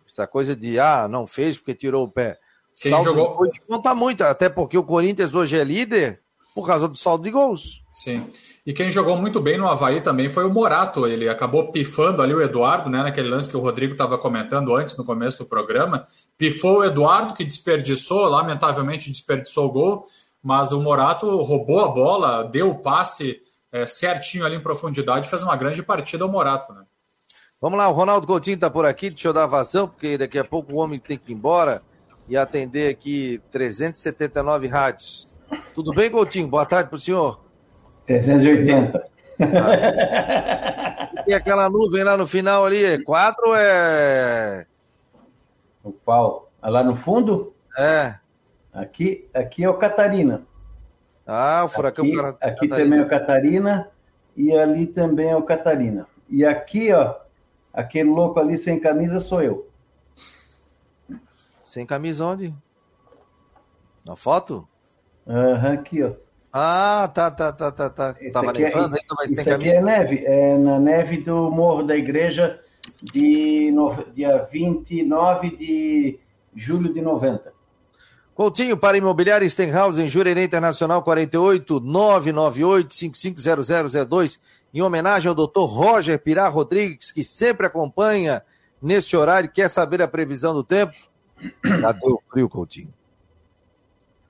[0.10, 2.38] Essa coisa de, ah, não fez porque tirou o pé.
[2.82, 3.46] Quem saldo jogou...
[3.68, 6.22] conta muito, até porque o Corinthians hoje é líder
[6.58, 7.84] por causa do saldo de gols.
[7.92, 8.26] Sim.
[8.66, 11.06] E quem jogou muito bem no Havaí também foi o Morato.
[11.06, 13.04] Ele acabou pifando ali o Eduardo, né?
[13.04, 16.04] Naquele lance que o Rodrigo estava comentando antes, no começo do programa.
[16.36, 20.06] Pifou o Eduardo, que desperdiçou, lamentavelmente desperdiçou o gol,
[20.42, 23.38] mas o Morato roubou a bola, deu o passe
[23.72, 26.82] é, certinho ali em profundidade, fez uma grande partida o Morato, né?
[27.62, 30.44] Vamos lá, o Ronaldo Coutinho está por aqui, deixa eu dar vazão, porque daqui a
[30.44, 31.84] pouco o homem tem que ir embora
[32.28, 35.37] e atender aqui 379 rádios.
[35.74, 36.48] Tudo bem, Coutinho?
[36.48, 37.40] Boa tarde para o senhor.
[38.06, 39.08] 380.
[39.40, 41.04] Ah.
[41.28, 44.66] E aquela nuvem lá no final ali, é 4 ou é.
[45.84, 46.50] O qual?
[46.62, 47.54] Ah, lá no fundo?
[47.78, 48.16] É.
[48.72, 50.48] Aqui, aqui é o Catarina.
[51.26, 52.38] Ah, o furacão aqui, Catarina.
[52.42, 53.92] Aqui também é o Catarina
[54.38, 56.08] e ali também é o Catarina.
[56.30, 57.16] E aqui, ó,
[57.74, 59.70] aquele louco ali sem camisa sou eu.
[61.66, 62.56] Sem camisa onde?
[64.06, 64.66] Na foto?
[65.28, 66.12] Aham, aqui, ó.
[66.52, 68.16] Ah, tá, tá, tá, tá, tá.
[68.20, 69.70] Esse Tava nevando é, ainda, mas tem camisa.
[69.70, 72.60] Aqui é neve, é na neve do Morro da Igreja
[73.04, 76.20] de no, dia 29 de
[76.56, 77.54] julho de 90.
[78.34, 84.40] Coutinho para Imobiliária Stenhouse em Jurerê Internacional 48 998 550002
[84.74, 85.66] em homenagem ao Dr.
[85.66, 88.44] Roger Pirá Rodrigues, que sempre acompanha
[88.82, 90.94] nesse horário, quer saber a previsão do tempo.
[91.62, 92.94] Cadê o frio, Coutinho?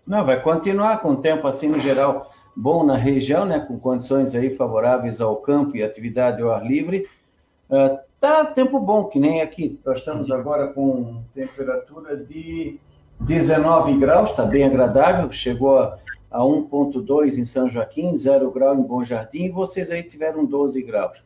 [0.08, 4.34] Não, vai continuar com o tempo assim no geral bom na região, né, com condições
[4.34, 7.06] aí favoráveis ao campo e atividade ao ar livre.
[7.70, 9.78] Uh, tá tempo bom, que nem aqui.
[9.86, 12.80] Nós estamos agora com temperatura de
[13.20, 15.30] 19 graus, está bem agradável.
[15.34, 16.00] Chegou a,
[16.32, 20.82] a 1,2 em São Joaquim, 0 grau em Bom Jardim, e vocês aí tiveram 12
[20.84, 21.22] graus.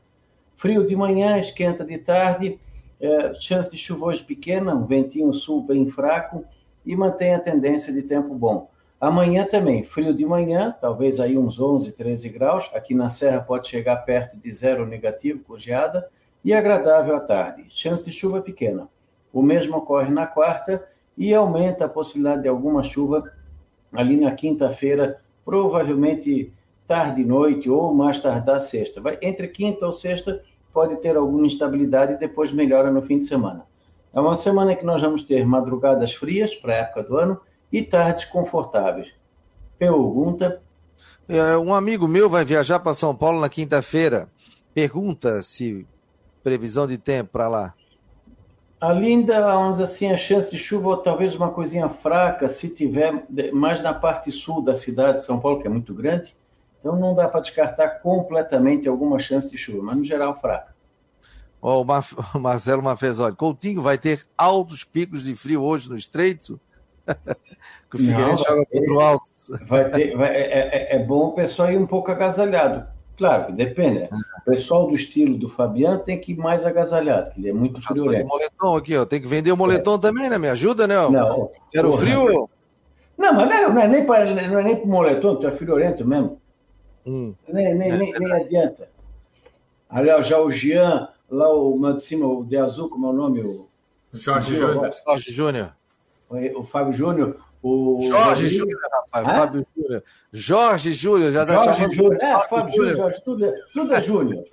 [0.58, 2.60] Frio de manhã, esquenta de tarde,
[3.00, 6.44] uh, chance de chuva hoje pequena, um ventinho sul bem fraco
[6.86, 8.70] e mantém a tendência de tempo bom.
[9.00, 12.70] Amanhã também, frio de manhã, talvez aí uns 11, 13 graus.
[12.74, 16.08] Aqui na Serra pode chegar perto de zero negativo, com geada,
[16.46, 17.66] e agradável à tarde.
[17.70, 18.88] Chance de chuva pequena.
[19.34, 23.32] O mesmo ocorre na quarta e aumenta a possibilidade de alguma chuva
[23.92, 26.54] ali na quinta-feira, provavelmente
[26.88, 29.02] tarde e noite ou mais tardar sexta.
[29.02, 33.26] Vai, entre quinta ou sexta pode ter alguma instabilidade e depois melhora no fim de
[33.26, 33.66] semana.
[34.14, 37.40] É uma semana que nós vamos ter madrugadas frias para a época do ano
[37.72, 39.08] e tardes confortáveis.
[39.80, 40.62] Pergunta.
[41.28, 44.28] É, um amigo meu vai viajar para São Paulo na quinta-feira.
[44.74, 45.88] Pergunta se
[46.44, 47.74] previsão de tempo para lá.
[48.82, 53.80] Ainda, vamos assim, a chance de chuva ou talvez uma coisinha fraca, se tiver mais
[53.80, 56.36] na parte sul da cidade de São Paulo, que é muito grande.
[56.80, 60.71] Então não dá para descartar completamente alguma chance de chuva, mas no geral fraca.
[61.62, 66.60] O, Mar o Marcelo Mafezoli, Coutinho vai ter altos picos de frio hoje no Estreito?
[67.90, 69.52] que o Figueirense joga contra o Altos.
[69.68, 72.88] Vai ter, vai, é, é, é, bom o pessoal ir um pouco agasalhado.
[73.18, 74.00] Claro, depende.
[74.00, 74.10] Né?
[74.42, 77.82] O pessoal do estilo do Fabiano tem que ir mais agasalhado, que ele é muito
[77.82, 78.28] friorento.
[78.28, 79.06] moletom aqui, ó.
[79.06, 80.00] Tem que vender o moletom é.
[80.00, 80.38] também, né?
[80.38, 80.96] Me ajuda, né?
[80.96, 81.52] Não.
[81.72, 82.50] Quero porra, frio.
[83.18, 85.52] Não, mas não é, não é nem para não é nem para moletom, tu é
[85.52, 86.42] friorento mesmo.
[87.06, 87.34] Hum.
[87.48, 88.90] Nem, nem, nem, nem adianta.
[89.88, 93.14] Aliás, já o Jean, lá o lá de cima, o de azul, como é o
[93.14, 93.42] nome?
[93.42, 93.68] O
[94.12, 94.92] Jorge Júnior.
[95.08, 95.74] Jorge Júnior.
[96.30, 97.38] O, o Fábio Júnior.
[97.64, 99.28] O Jorge Júnior, rapaz.
[99.28, 99.34] Hã?
[99.40, 100.04] Fábio Júnior.
[100.34, 102.22] Jorge Júnior, já dá Jorge Júnior.
[102.22, 104.44] É, Fábio Júnior, Jorge, tudo, é, tudo é Júnior.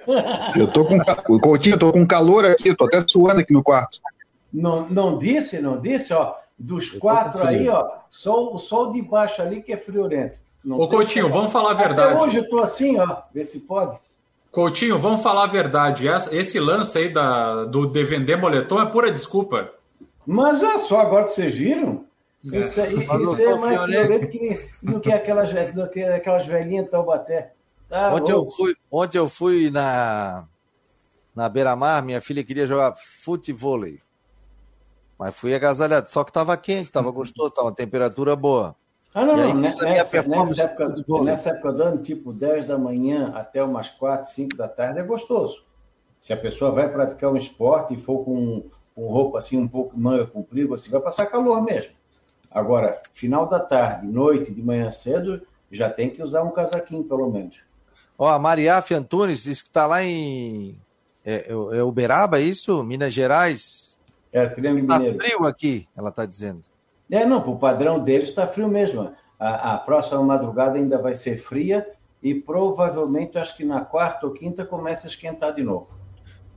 [0.56, 0.98] Eu tô com.
[1.28, 3.98] O Coutinho, eu tô com calor aqui, eu tô até suando aqui no quarto.
[4.52, 6.36] Não, não disse, não disse, ó.
[6.60, 10.40] Dos quatro aí, ó, só o sol de baixo ali que é friorento.
[10.64, 12.14] Não Ô, Coutinho, vamos falar a verdade.
[12.14, 13.96] Até hoje eu tô assim, ó, vê se pode.
[14.50, 16.06] Coutinho, vamos falar a verdade.
[16.08, 19.70] Esse lance aí da, do de vender moletom é pura desculpa.
[20.26, 22.04] Mas é só agora que vocês viram.
[22.52, 22.58] É.
[22.58, 26.90] Isso, aí, isso é mais violento que, do que aquelas, do que aquelas velhinhas de
[26.90, 27.52] Taubaté.
[27.88, 30.44] Tá, ontem, eu fui, ontem eu fui na,
[31.34, 33.80] na beira-mar, minha filha queria jogar futebol.
[35.18, 38.76] Mas fui agasalhado, só que estava quente, estava gostoso, estava uma temperatura boa.
[39.14, 39.54] Ah, não, não.
[39.54, 40.22] Nessa, nessa, época,
[41.24, 45.02] nessa época do ano, tipo 10 da manhã até umas 4, 5 da tarde, é
[45.02, 45.64] gostoso.
[46.18, 49.98] Se a pessoa vai praticar um esporte e for com, com roupa assim, um pouco
[49.98, 51.92] manga comprida, você vai passar calor mesmo.
[52.50, 57.30] Agora, final da tarde, noite, de manhã cedo, já tem que usar um casaquinho, pelo
[57.30, 57.56] menos.
[58.18, 60.76] Ó, a Mariaf Antunes diz que está lá em.
[61.24, 62.82] É, é, Uberaba, é isso?
[62.82, 63.98] Minas Gerais?
[64.32, 65.18] É, Triângulo tá Mineiro.
[65.18, 66.62] frio aqui, ela está dizendo.
[67.10, 69.12] É, não, para o padrão deles está frio mesmo.
[69.38, 71.88] A, a, próxima madrugada ainda vai ser fria
[72.22, 75.88] e provavelmente acho que na quarta ou quinta começa a esquentar de novo.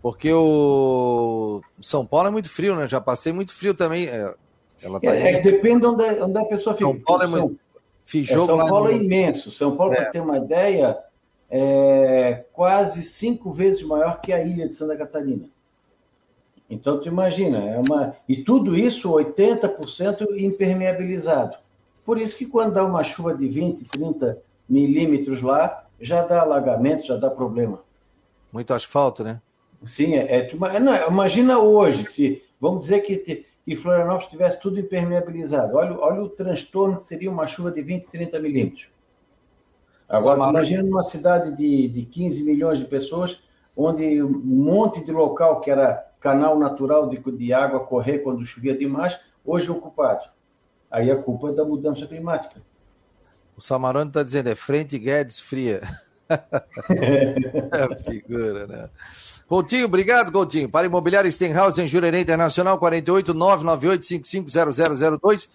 [0.01, 2.87] Porque o São Paulo é muito frio, né?
[2.87, 4.07] Já passei muito frio também.
[4.07, 4.33] É,
[4.81, 7.05] ela tá é, é depende onde, onde a pessoa São fica.
[7.05, 7.59] Paulo é muito...
[8.03, 8.91] Fiz é, São Paulo no...
[8.91, 9.51] é imenso.
[9.51, 9.97] São Paulo, é.
[9.97, 10.97] para ter uma ideia,
[11.49, 15.47] é quase cinco vezes maior que a ilha de Santa Catarina.
[16.71, 18.15] Então, tu imagina, é uma...
[18.29, 21.57] e tudo isso 80% impermeabilizado.
[22.05, 27.07] Por isso que quando dá uma chuva de 20, 30 milímetros lá, já dá alagamento,
[27.07, 27.79] já dá problema.
[28.53, 29.41] Muito asfalto, né?
[29.83, 35.75] Sim, é, é não, imagina hoje, se vamos dizer que, que Florianópolis tivesse tudo impermeabilizado.
[35.75, 38.87] Olha, olha o transtorno que seria uma chuva de 20, 30 milímetros.
[40.07, 43.37] Agora, imagina numa cidade de, de 15 milhões de pessoas,
[43.75, 48.77] onde um monte de local que era canal natural de, de água correr quando chovia
[48.77, 50.21] demais, hoje ocupado.
[50.89, 52.61] Aí a culpa é da mudança climática.
[53.57, 55.81] O Samarone está dizendo, é frente Guedes fria.
[56.29, 58.89] é figura, né?
[59.47, 60.69] Coutinho, obrigado, Coutinho.
[60.69, 65.49] Para Imobiliário Stenhouse em Jurerê Internacional, 48 998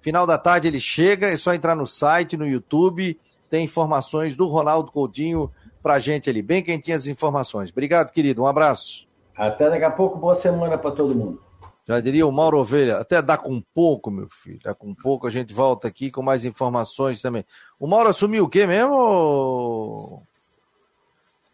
[0.00, 3.18] Final da tarde ele chega, é só entrar no site, no YouTube,
[3.50, 5.50] tem informações do Ronaldo Coutinho
[5.82, 6.42] pra gente ali.
[6.42, 7.70] Bem quentinhas as informações.
[7.70, 8.42] Obrigado, querido.
[8.42, 9.09] Um abraço.
[9.40, 11.42] Até daqui a pouco, boa semana para todo mundo.
[11.88, 14.60] Já diria o Mauro Ovelha, até dá com pouco, meu filho.
[14.62, 17.42] Dá com pouco, a gente volta aqui com mais informações também.
[17.78, 20.22] O Mauro assumiu o quê mesmo?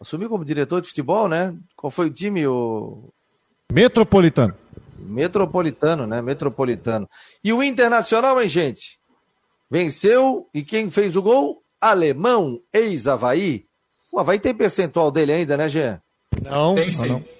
[0.01, 1.57] Assumiu como diretor de futebol, né?
[1.76, 2.45] Qual foi o time?
[2.45, 3.05] O...
[3.72, 4.53] Metropolitano.
[4.99, 6.20] Metropolitano, né?
[6.20, 7.09] Metropolitano.
[7.45, 8.99] E o Internacional, hein, gente?
[9.70, 11.62] Venceu e quem fez o gol?
[11.80, 13.64] Alemão, ex-Havaí.
[14.12, 15.97] O Havaí tem percentual dele ainda, né, Gê?
[16.43, 17.11] Não, tem sim.
[17.11, 17.36] Não.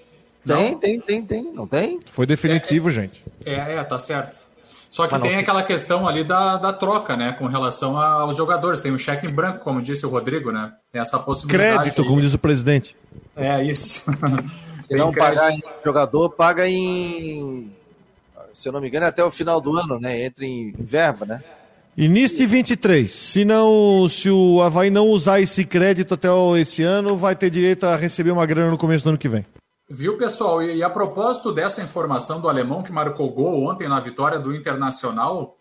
[0.55, 0.79] Tem, não.
[0.79, 1.53] tem, tem, tem.
[1.53, 1.99] Não tem?
[2.09, 3.25] Foi definitivo, é, gente.
[3.45, 4.47] É, é, tá certo.
[4.89, 7.33] Só que tem aquela questão ali da, da troca, né?
[7.33, 8.79] Com relação aos jogadores.
[8.79, 10.71] Tem o um cheque em branco, como disse o Rodrigo, né?
[10.91, 11.73] Tem essa possibilidade.
[11.73, 12.07] Crédito, aí.
[12.07, 12.95] como diz o presidente.
[13.35, 14.03] É, isso.
[14.87, 17.69] Se não pagar em jogador, paga em.
[18.53, 20.23] Se eu não me engano, é até o final do ano, né?
[20.23, 21.43] Entra em, em verba, né?
[21.97, 23.11] Início de 23.
[23.11, 26.29] Se, não, se o Havaí não usar esse crédito até
[26.59, 29.43] esse ano, vai ter direito a receber uma grana no começo do ano que vem.
[29.89, 30.61] Viu, pessoal?
[30.61, 35.57] E, a propósito dessa informação do alemão que marcou gol ontem na vitória do Internacional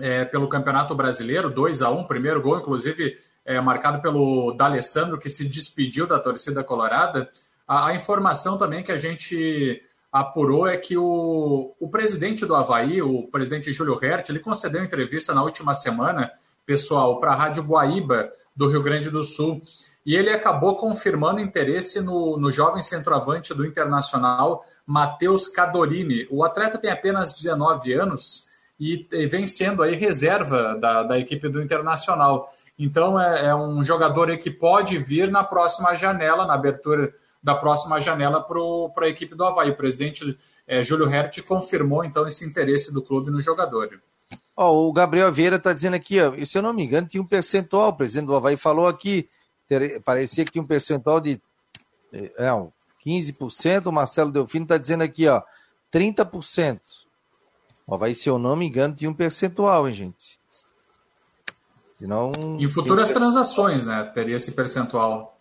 [0.00, 5.28] é, pelo Campeonato Brasileiro, 2 a 1 primeiro gol, inclusive, é, marcado pelo D'Alessandro, que
[5.28, 7.28] se despediu da torcida colorada.
[7.68, 13.02] A, a informação também que a gente apurou é que o, o presidente do Havaí,
[13.02, 16.32] o presidente Júlio Hert, ele concedeu entrevista na última semana,
[16.64, 19.60] pessoal, para a Rádio Guaíba, do Rio Grande do Sul.
[20.04, 26.26] E ele acabou confirmando interesse no, no jovem centroavante do Internacional, Matheus Cadorini.
[26.30, 28.48] O atleta tem apenas 19 anos
[28.78, 32.48] e, e vem sendo aí reserva da, da equipe do Internacional.
[32.76, 38.00] Então é, é um jogador que pode vir na próxima janela, na abertura da próxima
[38.00, 39.70] janela para a equipe do Havaí.
[39.70, 40.36] O presidente
[40.66, 44.00] é, Júlio Hert confirmou então esse interesse do clube no jogador.
[44.56, 47.88] O Gabriel Vieira está dizendo aqui, ó, se eu não me engano, tinha um percentual,
[47.88, 49.28] o presidente do Havaí falou aqui,
[50.04, 51.40] parecia que tinha um percentual de
[52.12, 52.48] é,
[53.04, 55.42] 15%, o Marcelo Delfino está dizendo aqui, ó,
[55.92, 56.80] 30%.
[57.86, 60.38] O Havaí, se eu não me engano, tinha um percentual, hein, gente?
[61.98, 64.10] Senão, em futuras transações, né?
[64.14, 65.38] Teria esse percentual.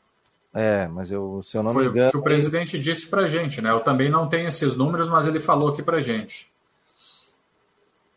[0.53, 2.09] É, mas eu, se eu não Foi me engano.
[2.09, 3.71] o que o presidente disse pra gente, né?
[3.71, 6.47] Eu também não tenho esses números, mas ele falou aqui pra gente.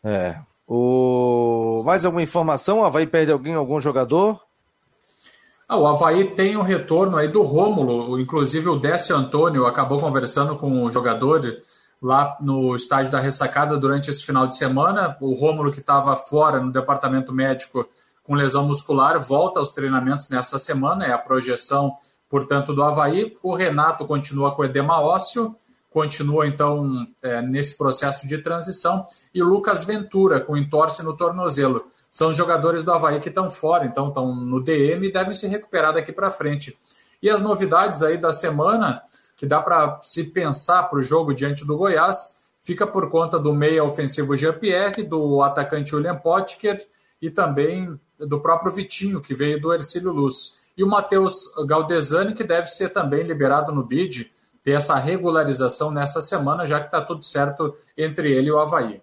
[0.03, 0.37] É.
[0.67, 1.81] O...
[1.85, 2.79] Mais alguma informação?
[2.79, 4.44] O Havaí perde alguém, algum jogador?
[5.67, 10.55] Ah, o Havaí tem um retorno aí do Rômulo, inclusive o Décio Antônio acabou conversando
[10.55, 11.41] com o jogador
[12.01, 15.17] lá no estádio da Ressacada durante esse final de semana.
[15.19, 17.87] O Rômulo, que estava fora no departamento médico
[18.23, 21.95] com lesão muscular, volta aos treinamentos nessa semana, é a projeção
[22.29, 23.35] portanto, do Havaí.
[23.41, 25.55] O Renato continua com edema ósseo,
[25.89, 29.05] continua então é, nesse processo de transição.
[29.33, 31.85] E o Lucas Ventura, com entorse no tornozelo.
[32.15, 35.93] São jogadores do Havaí que estão fora, então estão no DM e devem se recuperar
[35.93, 36.73] daqui para frente.
[37.21, 39.03] E as novidades aí da semana,
[39.35, 42.29] que dá para se pensar para o jogo diante do Goiás,
[42.63, 46.87] fica por conta do meia ofensivo Jean-Pierre, do atacante William Potker
[47.21, 52.45] e também do próprio Vitinho, que veio do Ercílio Luz e o Matheus Galdesani, que
[52.45, 54.31] deve ser também liberado no BID,
[54.63, 59.01] ter essa regularização nessa semana, já que está tudo certo entre ele e o Havaí.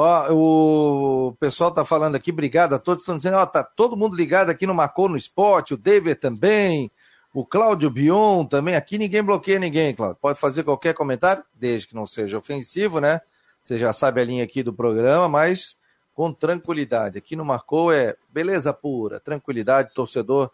[0.00, 4.14] Ó, o pessoal tá falando aqui, obrigado a todos, estão dizendo, ó, tá todo mundo
[4.14, 6.88] ligado aqui no Marcou no Esporte, o David também,
[7.34, 11.96] o Cláudio Bion também, aqui ninguém bloqueia ninguém, Cláudio, pode fazer qualquer comentário, desde que
[11.96, 13.20] não seja ofensivo, né?
[13.60, 15.76] Você já sabe a linha aqui do programa, mas
[16.14, 17.18] com tranquilidade.
[17.18, 20.48] Aqui no Marcou é beleza pura, tranquilidade, torcedor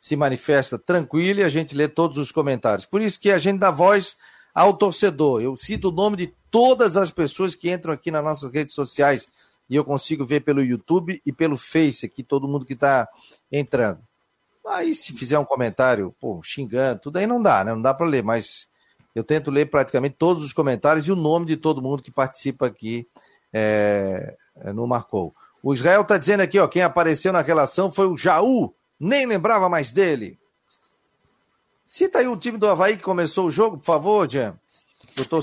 [0.00, 2.86] se manifesta tranquilo e a gente lê todos os comentários.
[2.86, 4.16] Por isso que a gente dá voz
[4.56, 5.42] ao torcedor.
[5.42, 9.28] Eu cito o nome de todas as pessoas que entram aqui nas nossas redes sociais
[9.68, 13.06] e eu consigo ver pelo YouTube e pelo Face aqui, todo mundo que está
[13.52, 14.00] entrando.
[14.66, 17.74] Aí se fizer um comentário, pô, xingando, tudo aí não dá, né?
[17.74, 18.66] Não dá para ler, mas
[19.14, 22.66] eu tento ler praticamente todos os comentários e o nome de todo mundo que participa
[22.66, 23.06] aqui
[23.52, 24.34] é,
[24.72, 25.34] no Marcou.
[25.62, 29.68] O Israel está dizendo aqui, ó, quem apareceu na relação foi o Jaú nem lembrava
[29.68, 30.38] mais dele.
[31.86, 34.54] Cita aí o time do Havaí que começou o jogo, por favor, Jean.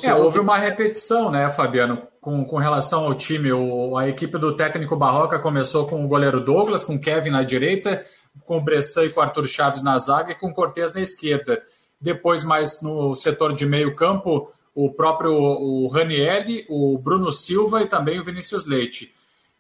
[0.04, 3.52] É, houve uma repetição, né, Fabiano, com, com relação ao time.
[3.52, 8.06] O, a equipe do técnico Barroca começou com o goleiro Douglas, com Kevin na direita,
[8.46, 11.02] com o Bressan e com o Arthur Chaves na zaga e com o Cortez na
[11.02, 11.60] esquerda.
[12.00, 17.88] Depois, mais no setor de meio campo, o próprio o Ranielli, o Bruno Silva e
[17.88, 19.12] também o Vinícius Leite.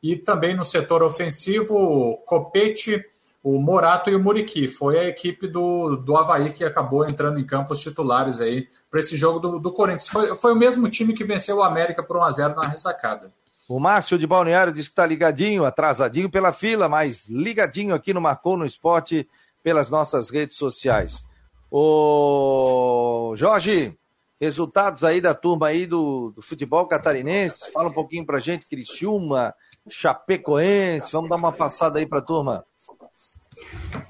[0.01, 3.03] E também no setor ofensivo, o Copete,
[3.43, 4.69] o Morato e o Muriqui.
[4.69, 9.01] Foi a equipe do, do Havaí que acabou entrando em campo os titulares aí para
[9.01, 10.07] esse jogo do, do Corinthians.
[10.07, 13.29] Foi, foi o mesmo time que venceu o América por 1x0 na ressacada.
[13.67, 18.21] O Márcio de Balneário diz que está ligadinho, atrasadinho pela fila, mas ligadinho aqui no
[18.21, 19.27] Marcou no Esporte
[19.61, 21.27] pelas nossas redes sociais.
[21.71, 23.97] O Jorge,
[24.39, 29.53] resultados aí da turma aí do, do futebol catarinense, fala um pouquinho pra gente, Criciúma,
[29.89, 32.65] Chapecoense, vamos dar uma passada aí pra turma.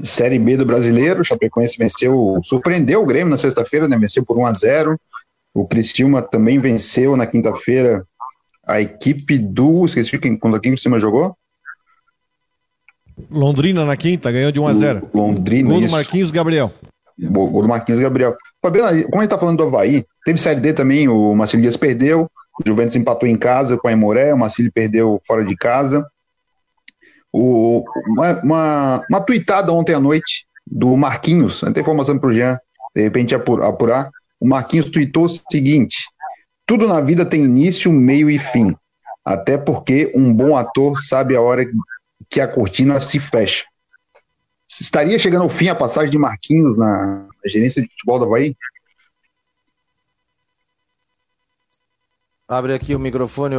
[0.03, 3.97] Série B do Brasileiro, o Chapecoense venceu, surpreendeu o Grêmio na sexta-feira, né?
[3.97, 4.99] Venceu por 1 a 0.
[5.53, 8.05] O Criciúma também venceu na quinta-feira
[8.65, 11.35] a equipe do, esqueci quem, quando quem cima jogou?
[13.29, 15.09] Londrina na quinta, ganhou de 1 a 0.
[15.13, 15.69] Londrina.
[15.69, 16.73] Gol do Marquinhos Gabriel.
[17.19, 18.35] Gol do Marquinhos Gabriel.
[18.61, 21.77] Fabiano, como a gente tá falando do Havaí, teve Série D também, o Marcelo Dias
[21.77, 26.05] perdeu, o Juventus empatou em casa com a Emoré, o Marcílio perdeu fora de casa.
[27.33, 32.59] O, uma, uma, uma tuitada ontem à noite do Marquinhos, até informação para o Jean,
[32.95, 34.11] de repente apurar.
[34.39, 35.97] O Marquinhos tuitou o seguinte:
[36.65, 38.75] tudo na vida tem início, meio e fim.
[39.25, 41.65] Até porque um bom ator sabe a hora
[42.29, 43.63] que a cortina se fecha.
[44.81, 48.55] Estaria chegando ao fim a passagem de Marquinhos na gerência de futebol da Havaí?
[52.57, 53.55] Abre aqui o microfone,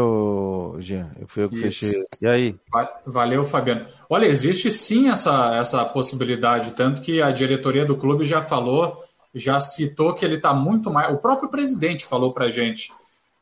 [0.79, 1.11] Jean.
[1.21, 1.65] Eu fui eu que Isso.
[1.65, 2.05] fechei.
[2.21, 2.57] E aí?
[3.07, 3.87] Valeu, Fabiano.
[4.09, 8.97] Olha, existe sim essa, essa possibilidade, tanto que a diretoria do clube já falou
[9.35, 11.13] já citou que ele está muito mais.
[11.13, 12.93] O próprio presidente falou para a gente.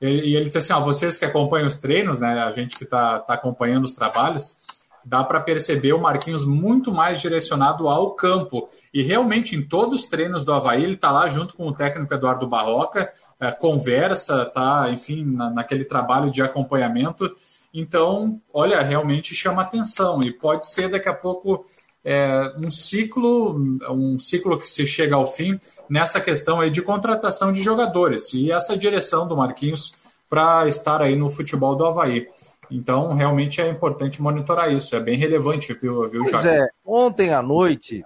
[0.00, 2.40] E ele disse assim: ó, vocês que acompanham os treinos, né?
[2.40, 4.57] A gente que está tá acompanhando os trabalhos,
[5.05, 8.68] dá para perceber o Marquinhos muito mais direcionado ao campo.
[8.92, 12.12] E realmente, em todos os treinos do Havaí, ele está lá junto com o técnico
[12.14, 13.12] Eduardo Barroca,
[13.51, 17.28] conversa, tá, enfim, na, naquele trabalho de acompanhamento.
[17.74, 20.20] Então, olha, realmente chama atenção.
[20.22, 21.64] E pode ser daqui a pouco
[22.05, 23.57] é, um ciclo,
[23.90, 28.53] um ciclo que se chega ao fim nessa questão aí de contratação de jogadores e
[28.53, 29.95] essa direção do Marquinhos
[30.28, 32.28] para estar aí no futebol do Havaí.
[32.70, 37.43] Então, realmente é importante monitorar isso, é bem relevante, viu, viu Pois é, ontem à
[37.43, 38.03] noite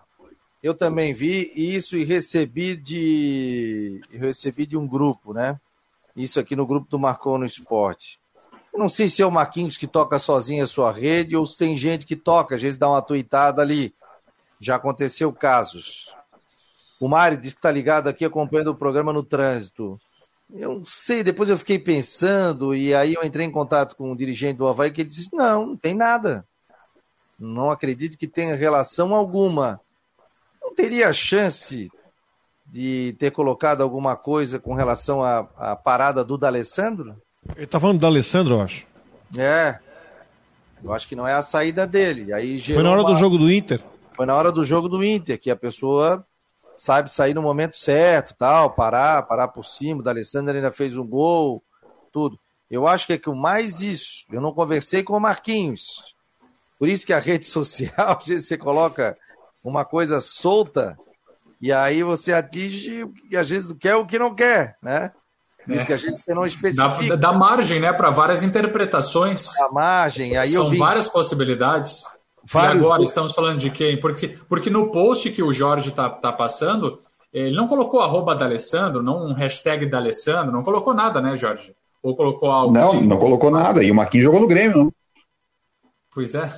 [0.66, 5.60] eu também vi isso e recebi de recebi de um grupo, né?
[6.16, 8.18] Isso aqui no grupo do Marcou no Esporte.
[8.72, 11.56] Eu não sei se é o Marquinhos que toca sozinho a sua rede ou se
[11.56, 13.94] tem gente que toca, às vezes dá uma tuitada ali.
[14.60, 16.12] Já aconteceu casos.
[16.98, 19.94] O Mário disse que está ligado aqui acompanhando o programa no trânsito.
[20.50, 24.16] Eu não sei, depois eu fiquei pensando e aí eu entrei em contato com o
[24.16, 26.44] dirigente do Havaí que ele disse: não, não tem nada.
[27.38, 29.80] Não acredito que tenha relação alguma.
[30.66, 31.88] Não teria chance
[32.66, 37.16] de ter colocado alguma coisa com relação à, à parada do D'Alessandro?
[37.54, 38.84] Ele tá falando do Alessandro, eu acho.
[39.38, 39.78] É.
[40.82, 42.32] Eu acho que não é a saída dele.
[42.32, 43.12] Aí Foi na hora uma...
[43.12, 43.80] do jogo do Inter.
[44.12, 46.26] Foi na hora do jogo do Inter, que a pessoa
[46.76, 50.00] sabe sair no momento certo, tal, parar, parar por cima.
[50.00, 51.62] O D'Alessandro ainda fez um gol,
[52.12, 52.36] tudo.
[52.68, 54.24] Eu acho que é que o mais isso.
[54.32, 56.16] Eu não conversei com o Marquinhos.
[56.76, 59.16] Por isso que a rede social, você coloca
[59.68, 60.96] uma coisa solta
[61.60, 65.10] e aí você atinge o que às vezes quer o que não quer, né?
[65.68, 65.86] Isso é.
[65.86, 67.16] que a gente você não especifica.
[67.16, 69.52] Dá, dá margem, né, para várias interpretações.
[69.58, 70.36] Dá margem.
[70.36, 70.78] Aí São vi...
[70.78, 72.04] várias possibilidades.
[72.48, 72.84] Vários...
[72.84, 74.00] E agora estamos falando de quem?
[74.00, 77.00] Porque, porque no post que o Jorge está tá passando,
[77.32, 81.36] ele não colocou arroba da Alessandro, não um hashtag da Alessandro, não colocou nada, né,
[81.36, 81.74] Jorge?
[82.00, 82.72] Ou colocou algo?
[82.72, 83.04] Não, assim?
[83.04, 83.82] não colocou nada.
[83.82, 84.92] E o Marquinhos jogou no Grêmio, não.
[86.14, 86.48] Pois é.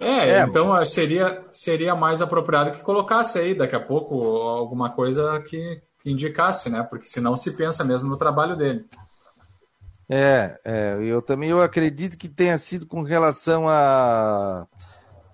[0.00, 0.90] É, é então mas...
[0.90, 6.68] seria, seria mais apropriado que colocasse aí daqui a pouco alguma coisa que, que indicasse,
[6.68, 6.82] né?
[6.82, 8.84] Porque senão se pensa mesmo no trabalho dele.
[10.08, 14.66] É, é, eu também eu acredito que tenha sido com relação a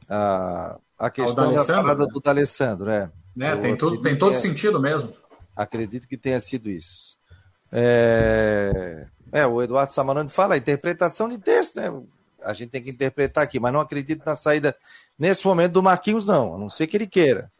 [0.08, 2.12] a, a questão da parada né?
[2.12, 3.10] do D'Alessandro, é.
[3.40, 5.12] é tem, tudo, tem todo é, sentido mesmo.
[5.54, 7.16] Acredito que tenha sido isso.
[7.72, 11.90] É, é o Eduardo Samarano fala, a interpretação de texto, né?
[12.46, 14.76] A gente tem que interpretar aqui, mas não acredito na saída
[15.18, 17.50] nesse momento do Marquinhos, não, a não ser que ele queira.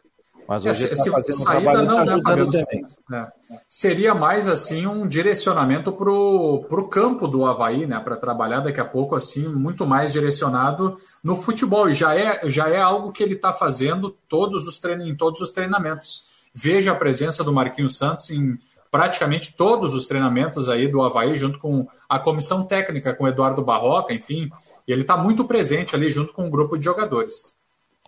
[0.49, 2.87] Mas hoje é, ele está fazendo um trabalho não, tá ajudando né, também.
[3.13, 3.27] É.
[3.69, 7.99] Seria mais assim um direcionamento para o campo do Havaí, né?
[7.99, 11.89] Para trabalhar daqui a pouco, assim, muito mais direcionado no futebol.
[11.89, 15.09] E já é, já é algo que ele está fazendo todos os trein...
[15.09, 16.47] em todos os treinamentos.
[16.55, 18.57] Veja a presença do Marquinhos Santos em
[18.89, 23.63] praticamente todos os treinamentos aí do Havaí, junto com a comissão técnica, com o Eduardo
[23.63, 24.49] Barroca, enfim.
[24.87, 27.57] E ele está muito presente ali junto com um grupo de jogadores.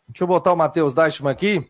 [0.09, 1.69] Deixa eu botar o Matheus Deichmann aqui.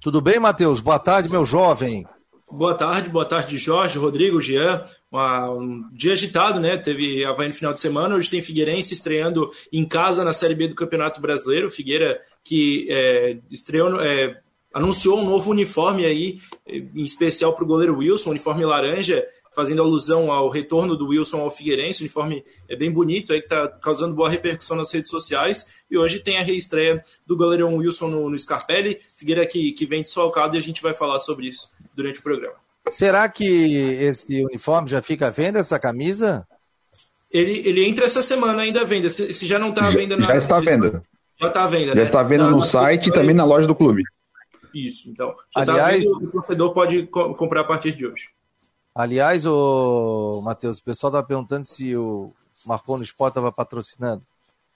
[0.00, 0.80] Tudo bem, Matheus?
[0.80, 2.06] Boa tarde, meu jovem.
[2.50, 4.84] Boa tarde, boa tarde, Jorge, Rodrigo, Jean.
[5.12, 6.76] Um dia agitado, né?
[6.76, 10.68] Teve Havaí no final de semana, hoje tem Figueirense estreando em casa na Série B
[10.68, 11.70] do Campeonato Brasileiro.
[11.70, 14.40] Figueira que é, estreou, é,
[14.74, 19.24] anunciou um novo uniforme aí, em especial para o goleiro Wilson, uniforme laranja,
[19.54, 23.46] fazendo alusão ao retorno do Wilson ao Figueirense, o uniforme é bem bonito, aí que
[23.46, 28.08] está causando boa repercussão nas redes sociais, e hoje tem a reestreia do goleirão Wilson
[28.08, 31.70] no, no Scarpelli, Figueira que, que vem desfalcado, e a gente vai falar sobre isso
[31.94, 32.56] durante o programa.
[32.88, 36.46] Será que esse uniforme já fica à venda, essa camisa?
[37.30, 40.16] Ele, ele entra essa semana ainda à venda, se, se já não está à venda...
[40.16, 41.02] Na, já está à venda.
[41.40, 42.02] Já está à venda, Já né?
[42.02, 44.02] está à venda tá no site e também na loja do clube.
[44.74, 45.34] Isso, então.
[45.56, 48.28] Já tá Aliás, tá vendo, o torcedor pode co comprar a partir de hoje.
[48.94, 52.32] Aliás, o Matheus, o pessoal estava perguntando se o
[52.66, 54.22] Marcou no Sport estava patrocinando.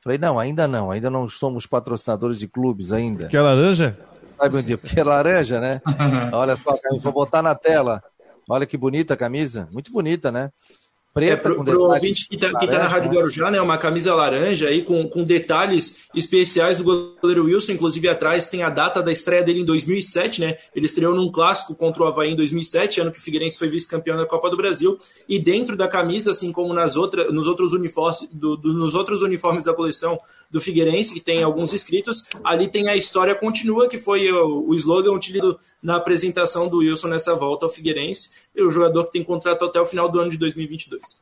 [0.00, 3.26] Falei, não, ainda não, ainda não somos patrocinadores de clubes ainda.
[3.26, 3.98] Que é laranja?
[4.36, 4.76] Sabe onde?
[4.76, 5.80] Porque é laranja, né?
[6.32, 8.02] Olha só, vou botar na tela.
[8.48, 10.50] Olha que bonita a camisa, muito bonita, né?
[11.14, 11.32] Preta.
[11.32, 13.16] É, pro, pro ouvinte que está tá na Rádio né?
[13.16, 13.60] Guarujá, né?
[13.60, 17.72] Uma camisa laranja aí com, com detalhes especiais do goleiro Wilson.
[17.72, 20.58] Inclusive, atrás tem a data da estreia dele em 2007, né?
[20.74, 24.16] Ele estreou num clássico contra o Havaí em 2007, ano que o Figueirense foi vice-campeão
[24.16, 24.98] da Copa do Brasil.
[25.28, 29.22] E dentro da camisa, assim como nas outras, nos, outros uniformes, do, do, nos outros
[29.22, 30.18] uniformes da coleção
[30.50, 34.74] do Figueirense, que tem alguns escritos, ali tem a história continua, que foi o, o
[34.74, 38.30] slogan utilizado na apresentação do Wilson nessa volta ao Figueirense.
[38.56, 41.20] O jogador que tem contrato até o final do ano de 2022.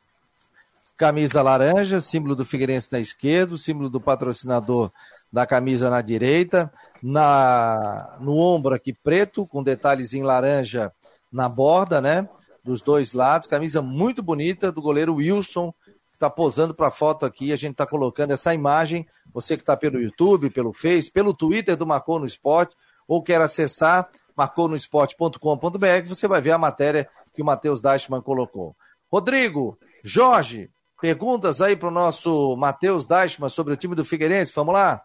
[0.95, 4.91] camisa laranja, símbolo do Figueirense na esquerda, símbolo do patrocinador
[5.31, 6.71] da camisa na direita,
[7.01, 10.91] na no ombro aqui preto, com detalhes em laranja
[11.31, 12.29] na borda, né?
[12.63, 15.73] Dos dois lados, camisa muito bonita do goleiro Wilson,
[16.13, 19.75] está posando para a foto aqui, a gente está colocando essa imagem, você que está
[19.75, 22.75] pelo YouTube, pelo Face, pelo Twitter do Marcou no Esporte,
[23.05, 28.75] ou quer acessar marconosport.com.br, você vai ver a matéria que o Matheus Dashman colocou.
[29.11, 30.69] Rodrigo, Jorge,
[31.01, 35.03] perguntas aí para o nosso Matheus Dashman sobre o time do Figueirense, vamos lá?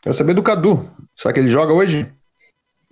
[0.00, 0.90] Quero saber do Cadu.
[1.16, 2.12] Será que ele joga hoje?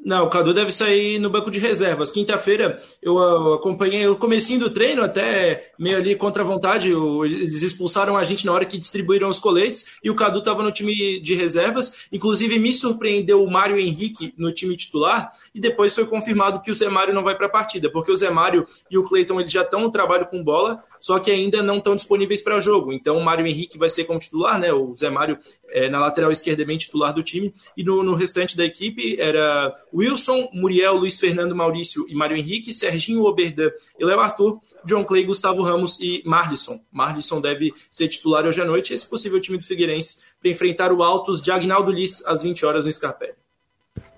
[0.03, 2.11] Não, o Cadu deve sair no banco de reservas.
[2.11, 6.91] Quinta-feira eu uh, acompanhei o comecinho do treino, até meio ali contra a vontade.
[6.91, 10.73] Eles expulsaram a gente na hora que distribuíram os coletes e o Cadu estava no
[10.73, 12.07] time de reservas.
[12.11, 16.75] Inclusive me surpreendeu o Mário Henrique no time titular e depois foi confirmado que o
[16.75, 19.53] Zé Mário não vai para a partida, porque o Zé Mário e o Cleiton eles
[19.53, 22.93] já estão no trabalho com bola, só que ainda não estão disponíveis para jogo.
[22.93, 24.73] Então o Mário Henrique vai ser como titular, né?
[24.73, 25.39] O Zé Mário
[25.69, 29.21] é, na lateral esquerda é bem titular do time e no, no restante da equipe
[29.21, 35.05] era Wilson, Muriel, Luiz Fernando Maurício e Mário Henrique, Serginho Oberdan e Léo Arthur, John
[35.05, 36.81] Clay, Gustavo Ramos e Marlisson.
[36.93, 41.03] Marlisson deve ser titular hoje à noite, esse possível time do Figueirense, para enfrentar o
[41.03, 43.35] Altos de Agnaldo Liz às 20 horas no Scarpelli.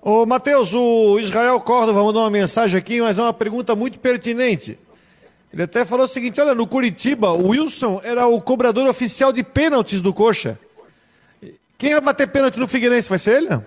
[0.01, 4.77] Ô, Matheus, o Israel Córdova mandou uma mensagem aqui, mas é uma pergunta muito pertinente.
[5.51, 9.43] Ele até falou o seguinte: olha, no Curitiba, o Wilson era o cobrador oficial de
[9.43, 10.59] pênaltis do Coxa.
[11.77, 13.07] Quem vai bater pênalti no Figueirense?
[13.07, 13.49] Vai ser ele?
[13.49, 13.65] Não?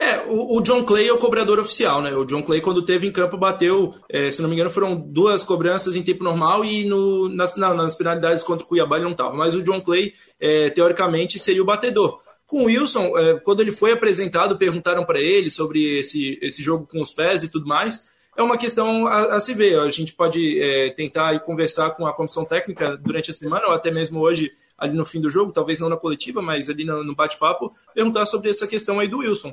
[0.00, 2.14] É, o, o, John Clay é o cobrador oficial, né?
[2.14, 5.42] O John Clay, quando teve em campo, bateu, é, se não me engano, foram duas
[5.42, 9.12] cobranças em tempo normal e no, nas, não, nas penalidades contra o Cuiabá ele não
[9.12, 9.34] estava.
[9.34, 12.20] Mas o John Clay, é, teoricamente, seria o batedor.
[12.46, 16.86] Com o Wilson, é, quando ele foi apresentado, perguntaram para ele sobre esse, esse jogo
[16.86, 18.08] com os pés e tudo mais.
[18.36, 19.80] É uma questão a, a se ver.
[19.80, 23.72] A gente pode é, tentar e conversar com a comissão técnica durante a semana, ou
[23.72, 27.16] até mesmo hoje, ali no fim do jogo, talvez não na coletiva, mas ali no,
[27.16, 29.52] bate-papo, perguntar sobre essa questão aí do Wilson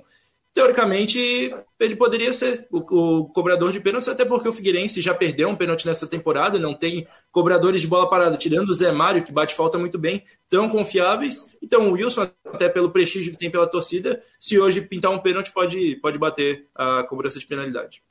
[0.55, 5.49] teoricamente, ele poderia ser o, o, cobrador de pênaltis, até porque o Figueirense já perdeu
[5.49, 9.33] um pênalti nessa temporada, não tem cobradores de bola parada, tirando o Zé Mário, que
[9.33, 11.57] bate falta muito bem, tão confiáveis.
[11.61, 15.51] Então, o Wilson, até pelo prestígio que tem pela torcida, se hoje pintar um pênalti,
[15.51, 18.01] pode, pode bater a cobrança de penalidade.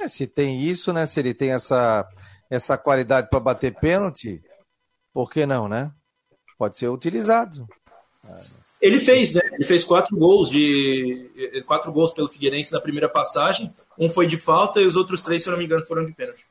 [0.00, 1.04] É, se tem isso, né?
[1.04, 2.08] Se ele tem essa,
[2.48, 4.40] essa qualidade para bater pênalti,
[5.12, 5.90] por que não, né?
[6.56, 7.66] Pode ser utilizado.
[8.80, 9.42] Ele fez, né?
[9.52, 13.72] Ele fez quatro gols de quatro gols pelo Figueirense na primeira passagem.
[13.98, 16.12] Um foi de falta e os outros três, se eu não me engano, foram de
[16.12, 16.46] pênalti.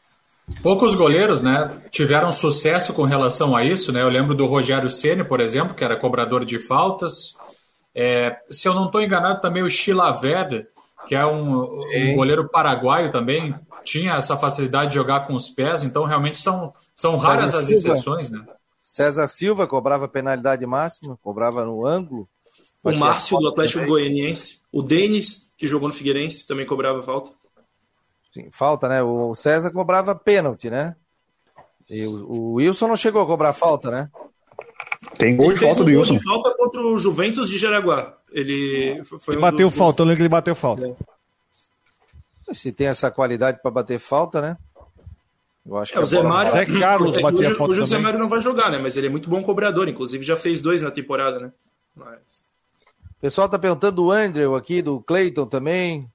[0.62, 4.02] Poucos goleiros, né, tiveram sucesso com relação a isso, né?
[4.02, 7.36] Eu lembro do Rogério Ceni, por exemplo, que era cobrador de faltas.
[7.94, 10.66] É, se eu não estou enganado, também o Chilaverde,
[11.08, 15.84] que é um, um, goleiro paraguaio também, tinha essa facilidade de jogar com os pés.
[15.84, 18.44] Então, realmente são, são raras as exceções, né?
[18.90, 22.28] César Silva cobrava penalidade máxima, cobrava no ângulo.
[22.84, 23.90] O Márcio do Atlético também.
[23.90, 24.64] Goianiense.
[24.72, 27.30] O Denis, que jogou no Figueirense, também cobrava falta.
[28.34, 29.04] Sim, falta, né?
[29.04, 30.96] O César cobrava pênalti, né?
[31.88, 34.10] E o, o Wilson não chegou a cobrar falta, né?
[35.20, 36.14] Tem gol de falta um do Wilson.
[36.16, 38.18] de falta contra o Juventus de Jaraguá.
[38.32, 39.78] Ele foi ele um bateu dos...
[39.78, 40.88] falta, eu lembro que ele bateu falta.
[40.88, 42.56] É.
[42.56, 44.58] Se tem essa qualidade para bater falta, né?
[45.70, 46.52] Eu acho é, o Zé Mário.
[46.52, 48.80] Zé Carlos é, batia hoje, hoje o Zé Mário não vai jogar, né?
[48.80, 51.52] Mas ele é muito bom cobrador, inclusive já fez dois na temporada, né?
[51.96, 52.44] Mas...
[53.18, 56.10] O pessoal tá perguntando do Andrew aqui, do Cleiton também.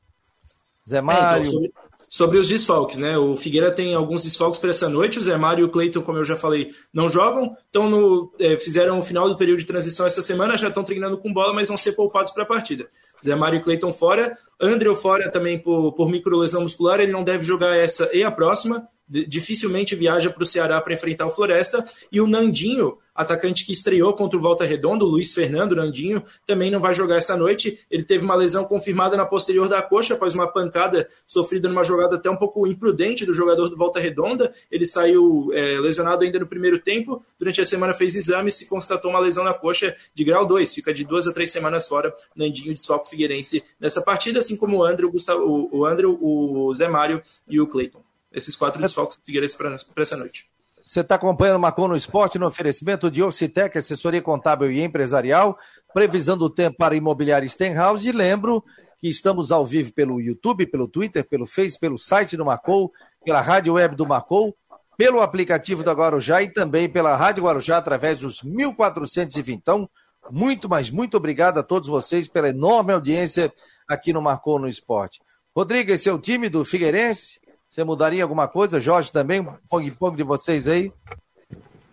[0.88, 1.44] Zé Mário.
[1.44, 1.72] É, então, sobre,
[2.10, 3.16] sobre, os desfalques, né?
[3.16, 5.20] O Figueira tem alguns desfalques para essa noite.
[5.20, 7.56] O Zé Mário e o Cleiton, como eu já falei, não jogam.
[7.70, 11.16] Então no, é, fizeram o final do período de transição essa semana, já estão treinando
[11.16, 12.88] com bola, mas vão ser poupados para a partida.
[13.24, 14.36] Zé Mário e Cleiton fora.
[14.60, 16.98] Andrew fora também por, por micro lesão muscular.
[16.98, 21.26] Ele não deve jogar essa e a próxima dificilmente viaja para o Ceará para enfrentar
[21.26, 21.86] o Floresta.
[22.10, 26.70] E o Nandinho, atacante que estreou contra o Volta Redonda, o Luiz Fernando Nandinho, também
[26.70, 27.78] não vai jogar essa noite.
[27.90, 32.16] Ele teve uma lesão confirmada na posterior da coxa após uma pancada sofrida numa jogada
[32.16, 34.52] até um pouco imprudente do jogador do Volta Redonda.
[34.70, 37.22] Ele saiu é, lesionado ainda no primeiro tempo.
[37.38, 40.74] Durante a semana fez exames e constatou uma lesão na coxa de grau 2.
[40.74, 42.14] Fica de duas a três semanas fora.
[42.34, 46.88] Nandinho desfalco Figueirense nessa partida, assim como o André, o, Gustavo, o, André, o Zé
[46.88, 48.03] Mário e o Cleiton
[48.34, 50.46] esses quatro desfalques do Figueirense para essa noite.
[50.84, 55.56] Você está acompanhando o Marcon no Esporte no oferecimento de Ocitec, assessoria contábil e empresarial,
[55.94, 58.06] previsão do tempo para imobiliário Stenhouse.
[58.06, 58.62] E lembro
[58.98, 62.92] que estamos ao vivo pelo YouTube, pelo Twitter, pelo Face, pelo site do Marcou,
[63.24, 64.54] pela rádio web do Marcou,
[64.96, 69.56] pelo aplicativo da Guarujá e também pela Rádio Guarujá através dos 1420.
[69.56, 69.88] Então,
[70.30, 73.52] muito, mas muito obrigado a todos vocês pela enorme audiência
[73.88, 75.20] aqui no Marcou no Esporte.
[75.56, 77.40] Rodrigo, esse é o time do Figueirense?
[77.74, 79.44] Você mudaria alguma coisa, Jorge, também?
[79.68, 80.92] Pong-pong de vocês aí?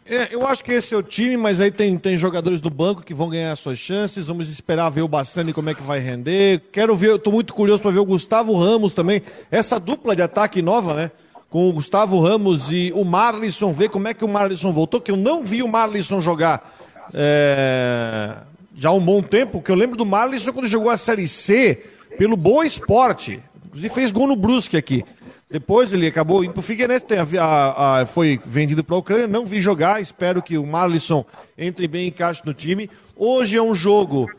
[0.05, 3.01] É, eu acho que esse é o time, mas aí tem, tem jogadores do banco
[3.01, 4.27] que vão ganhar suas chances.
[4.27, 6.61] Vamos esperar ver o Bassani como é que vai render.
[6.71, 9.23] Quero ver, estou muito curioso para ver o Gustavo Ramos também.
[9.49, 11.11] Essa dupla de ataque nova, né?
[11.49, 15.09] Com o Gustavo Ramos e o Marlisson, ver como é que o Marlisson voltou, que
[15.09, 16.77] eu não vi o Marlisson jogar
[17.15, 18.35] é,
[18.75, 21.83] já há um bom tempo, que eu lembro do Marlisson quando jogou a Série C
[22.19, 23.43] pelo Boa Esporte.
[23.75, 25.03] Ele fez gol no Brusque aqui.
[25.51, 27.05] Depois ele acabou indo para o Figueirense,
[27.37, 31.25] a, a, foi vendido para a Ucrânia, não vi jogar, espero que o Marlisson
[31.57, 32.89] entre bem e encaixe no time.
[33.17, 34.29] Hoje é um jogo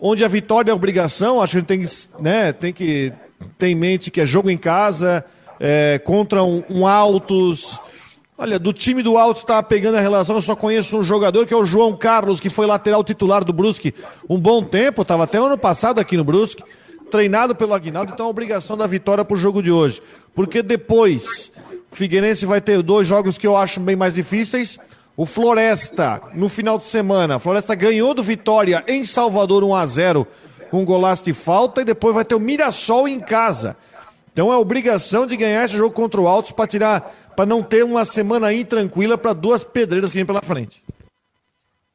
[0.00, 3.12] onde a vitória é obrigação, acho que a gente tem, né, tem que
[3.58, 5.24] ter em mente que é jogo em casa,
[5.58, 7.80] é, contra um, um Altos.
[8.38, 11.52] Olha, do time do Altos está pegando a relação, eu só conheço um jogador que
[11.52, 13.92] é o João Carlos, que foi lateral titular do Brusque
[14.30, 16.62] um bom tempo, estava até ano passado aqui no Brusque
[17.12, 20.02] treinado pelo Aguinaldo, então a obrigação da vitória para o jogo de hoje.
[20.34, 21.52] Porque depois,
[21.92, 24.78] o Figueirense vai ter dois jogos que eu acho bem mais difíceis.
[25.14, 30.26] O Floresta, no final de semana, Floresta ganhou do Vitória em Salvador 1 a 0
[30.70, 33.76] com um golaço de falta e depois vai ter o Mirassol em casa.
[34.32, 37.84] Então é obrigação de ganhar esse jogo contra o Altos para tirar, para não ter
[37.84, 40.82] uma semana intranquila para duas pedreiras que vem pela frente.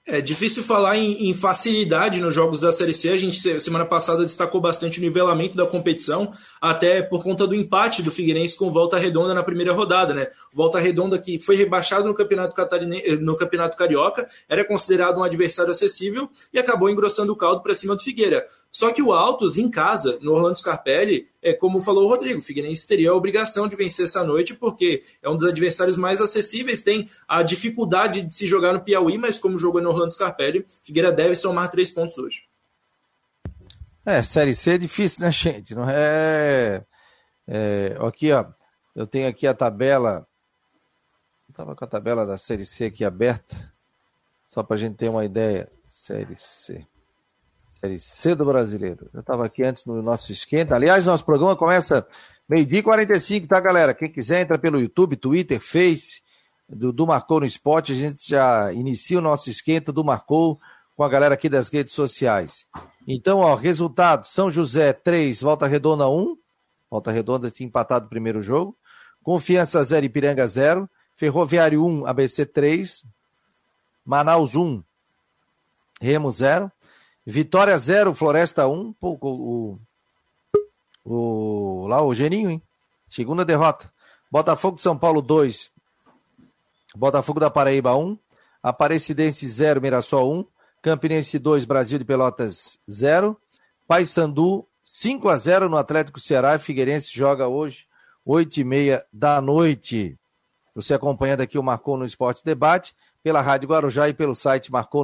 [0.10, 3.10] É difícil falar em, em, facilidade nos jogos da Série C.
[3.10, 6.32] A gente, semana passada, destacou bastante o nivelamento da competição,
[6.62, 10.14] até por conta do empate do Figueirense com Volta Redonda na primeira rodada.
[10.14, 10.28] Né?
[10.54, 13.18] Volta Redonda, que foi rebaixado no Campeonato, Catarine...
[13.18, 17.94] no Campeonato Carioca, era considerado um adversário acessível e acabou engrossando o caldo para cima
[17.94, 18.48] do Figueira.
[18.72, 22.44] Só que o Altos, em casa, no Orlando Scarpelli, é como falou o Rodrigo, o
[22.44, 26.82] Figueirense teria a obrigação de vencer essa noite, porque é um dos adversários mais acessíveis,
[26.82, 31.12] tem a dificuldade de se jogar no Piauí, mas como jogou no Orlando Scarpelli, Figueira
[31.12, 32.44] deve somar três pontos hoje.
[34.06, 35.76] É, Série C é difícil, né, gente?
[35.76, 36.84] Não é...
[37.48, 37.98] é...
[38.00, 38.46] Aqui, ó,
[38.96, 40.26] eu tenho aqui a tabela,
[41.50, 43.56] estava com a tabela da Série C aqui aberta,
[44.48, 45.70] só para a gente ter uma ideia.
[45.86, 46.86] Série C.
[47.80, 49.08] Série C do Brasileiro.
[49.14, 50.76] Eu estava aqui antes no nosso esquenta.
[50.76, 52.08] Aliás, nosso programa começa
[52.50, 53.94] meio-dia e 45, tá, galera?
[53.94, 56.22] Quem quiser entra pelo YouTube, Twitter, Face,
[56.68, 57.92] do, do Marcou no Esporte.
[57.92, 60.58] A gente já inicia o nosso esquenta do Marcou
[60.96, 62.66] com a galera aqui das redes sociais.
[63.08, 66.36] Então, ó, resultado: São José 3, Volta Redonda 1.
[66.90, 68.76] Volta Redonda tinha empatado o primeiro jogo.
[69.22, 70.90] Confiança 0, Ipiranga 0.
[71.16, 73.04] Ferroviário 1, ABC 3.
[74.04, 74.82] Manaus 1,
[76.02, 76.72] Remo 0.
[77.30, 78.74] Vitória 0, Floresta 1.
[78.74, 79.78] Um, o,
[81.04, 82.62] o, lá o Geninho, hein?
[83.06, 83.92] Segunda derrota.
[84.32, 85.70] Botafogo de São Paulo 2.
[86.96, 88.02] Botafogo da Paraíba 1.
[88.02, 88.18] Um.
[88.64, 90.40] Aparecidense 0, Mirassol 1.
[90.40, 90.46] Um.
[90.82, 93.38] Campinense 2, Brasil de Pelotas 0.
[93.86, 96.58] Paysandu 5 a 0 no Atlético Ceará.
[96.58, 97.88] Figueirense joga hoje,
[98.26, 100.18] 8 e meia da noite.
[100.74, 105.04] Você acompanhando aqui o Marcou no Esporte Debate pela Rádio Guarujá e pelo site Marcou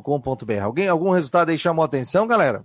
[0.00, 0.60] com.br.
[0.62, 2.64] Alguém, algum resultado aí chamou a atenção, galera?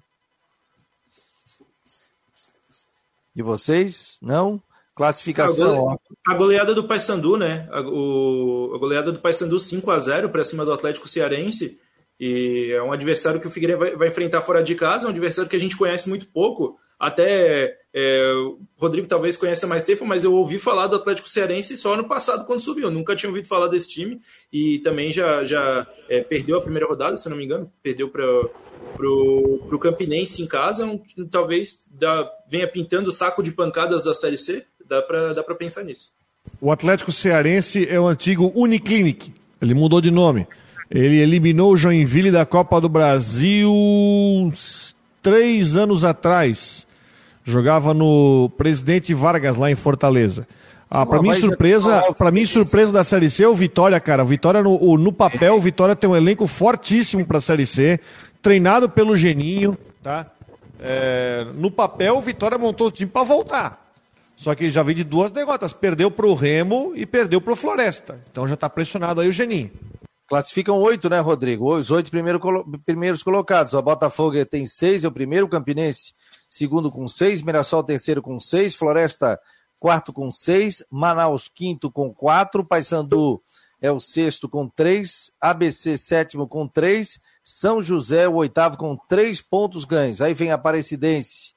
[3.36, 4.18] De vocês?
[4.22, 4.62] Não?
[4.96, 5.90] Classificação.
[5.90, 5.98] A,
[6.28, 7.68] a goleada do Paysandu, né?
[7.72, 11.80] A, o, a goleada do Paysandu 5 a 0 para cima do Atlético Cearense.
[12.20, 15.50] E é um adversário que o Figueiredo vai, vai, enfrentar fora de casa, um adversário
[15.50, 16.78] que a gente conhece muito pouco.
[17.02, 21.76] Até é, o Rodrigo talvez conheça mais tempo, mas eu ouvi falar do Atlético Cearense
[21.76, 22.92] só ano passado, quando subiu.
[22.92, 24.22] Nunca tinha ouvido falar desse time
[24.54, 27.72] e também já, já é, perdeu a primeira rodada, se não me engano.
[27.82, 28.24] Perdeu para
[29.04, 30.86] o Campinense em casa.
[30.86, 34.64] Um, talvez dá, venha pintando o saco de pancadas da Série C.
[34.88, 36.12] Dá para dá pensar nisso.
[36.62, 39.34] O Atlético Cearense é o antigo Uniclinic.
[39.60, 40.48] Ele mudou de nome.
[40.88, 43.74] Ele eliminou o Joinville da Copa do Brasil
[45.20, 46.86] três anos atrás
[47.52, 50.48] jogava no Presidente Vargas lá em Fortaleza.
[50.90, 54.24] Ah, para mim surpresa, para mim surpresa da Série C é o Vitória, cara.
[54.24, 57.98] O Vitória no, no papel, o Vitória tem um elenco fortíssimo para a Série C,
[58.42, 60.28] treinado pelo Geninho, tá?
[60.82, 63.92] É, no papel, o Vitória montou o time para voltar.
[64.36, 67.56] Só que já vem de duas derrotas, perdeu para o Remo e perdeu para o
[67.56, 68.20] Floresta.
[68.30, 69.72] Então já está pressionado aí o Geninho.
[70.28, 71.74] Classificam oito, né, Rodrigo?
[71.74, 72.40] Os oito primeiro,
[72.86, 73.74] primeiros colocados.
[73.74, 76.14] O Botafogo tem seis, é o primeiro, o Campinense
[76.52, 79.40] segundo com seis, Mirassol terceiro com seis, Floresta
[79.80, 83.42] quarto com seis, Manaus quinto com quatro, Paysandu
[83.80, 89.42] é o sexto com três, ABC sétimo com três, São José o oitavo com três
[89.42, 90.22] pontos ganhos.
[90.22, 91.54] Aí vem Aparecidense,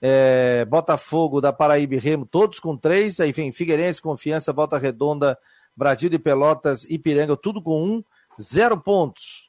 [0.00, 3.20] é, Botafogo da Paraíba e Remo, todos com três.
[3.20, 5.38] Aí vem Figueirense, Confiança, Volta Redonda,
[5.74, 8.04] Brasil de Pelotas, Ipiranga, tudo com um,
[8.38, 9.48] zero pontos.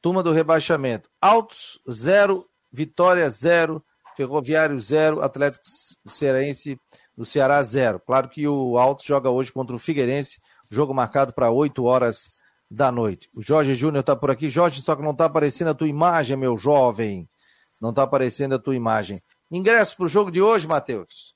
[0.00, 1.10] Turma do rebaixamento.
[1.20, 2.46] Altos, zero.
[2.72, 3.84] Vitória, zero.
[4.16, 5.64] Ferroviário 0, Atlético
[6.06, 6.78] Cearense
[7.16, 8.00] do Ceará 0.
[8.06, 10.38] Claro que o Alto joga hoje contra o Figueirense,
[10.70, 12.40] jogo marcado para 8 horas
[12.70, 13.28] da noite.
[13.34, 14.48] O Jorge Júnior está por aqui.
[14.48, 17.28] Jorge, só que não está aparecendo a tua imagem, meu jovem.
[17.80, 19.20] Não está aparecendo a tua imagem.
[19.50, 21.34] Ingresso para o jogo de hoje, Matheus.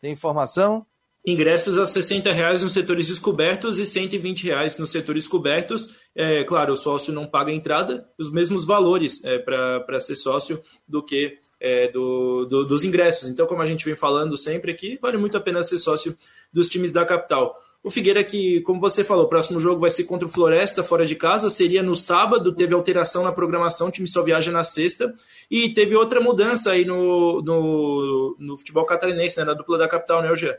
[0.00, 0.84] Tem informação?
[1.26, 5.94] Ingressos a 60 reais nos setores descobertos e 120 reais nos setores cobertos.
[6.14, 11.02] É, claro, o sócio não paga entrada, os mesmos valores é, para ser sócio do
[11.02, 13.30] que é, do, do, dos ingressos.
[13.30, 16.14] Então, como a gente vem falando sempre aqui, vale muito a pena ser sócio
[16.52, 17.58] dos times da capital.
[17.82, 21.06] O Figueira, que, como você falou, o próximo jogo vai ser contra o Floresta, fora
[21.06, 25.14] de casa, seria no sábado, teve alteração na programação, o time só viaja na sexta,
[25.50, 30.22] e teve outra mudança aí no, no, no futebol catarinense, né, na dupla da capital,
[30.22, 30.56] né, Eugê?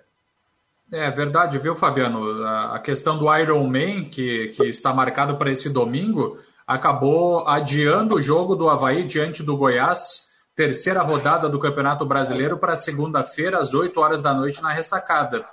[0.92, 2.44] É verdade, viu, Fabiano?
[2.46, 8.22] A questão do Iron Man, que, que está marcado para esse domingo, acabou adiando o
[8.22, 10.25] jogo do Havaí diante do Goiás,
[10.56, 15.46] terceira rodada do Campeonato Brasileiro, para segunda-feira, às 8 horas da noite, na ressacada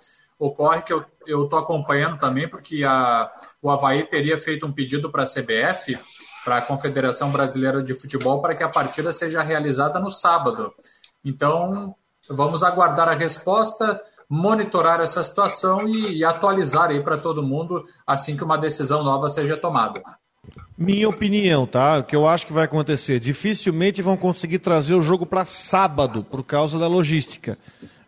[0.44, 1.04] ocorre que eu
[1.44, 3.30] estou acompanhando também, porque a,
[3.62, 5.96] o Havaí teria feito um pedido para a CBF,
[6.44, 10.74] para a Confederação Brasileira de Futebol, para que a partida seja realizada no sábado.
[11.24, 11.94] Então,
[12.28, 18.36] vamos aguardar a resposta, monitorar essa situação e, e atualizar aí para todo mundo assim
[18.36, 20.02] que uma decisão nova seja tomada.
[20.76, 21.98] Minha opinião, tá?
[21.98, 23.20] O que eu acho que vai acontecer?
[23.20, 27.58] Dificilmente vão conseguir trazer o jogo para sábado por causa da logística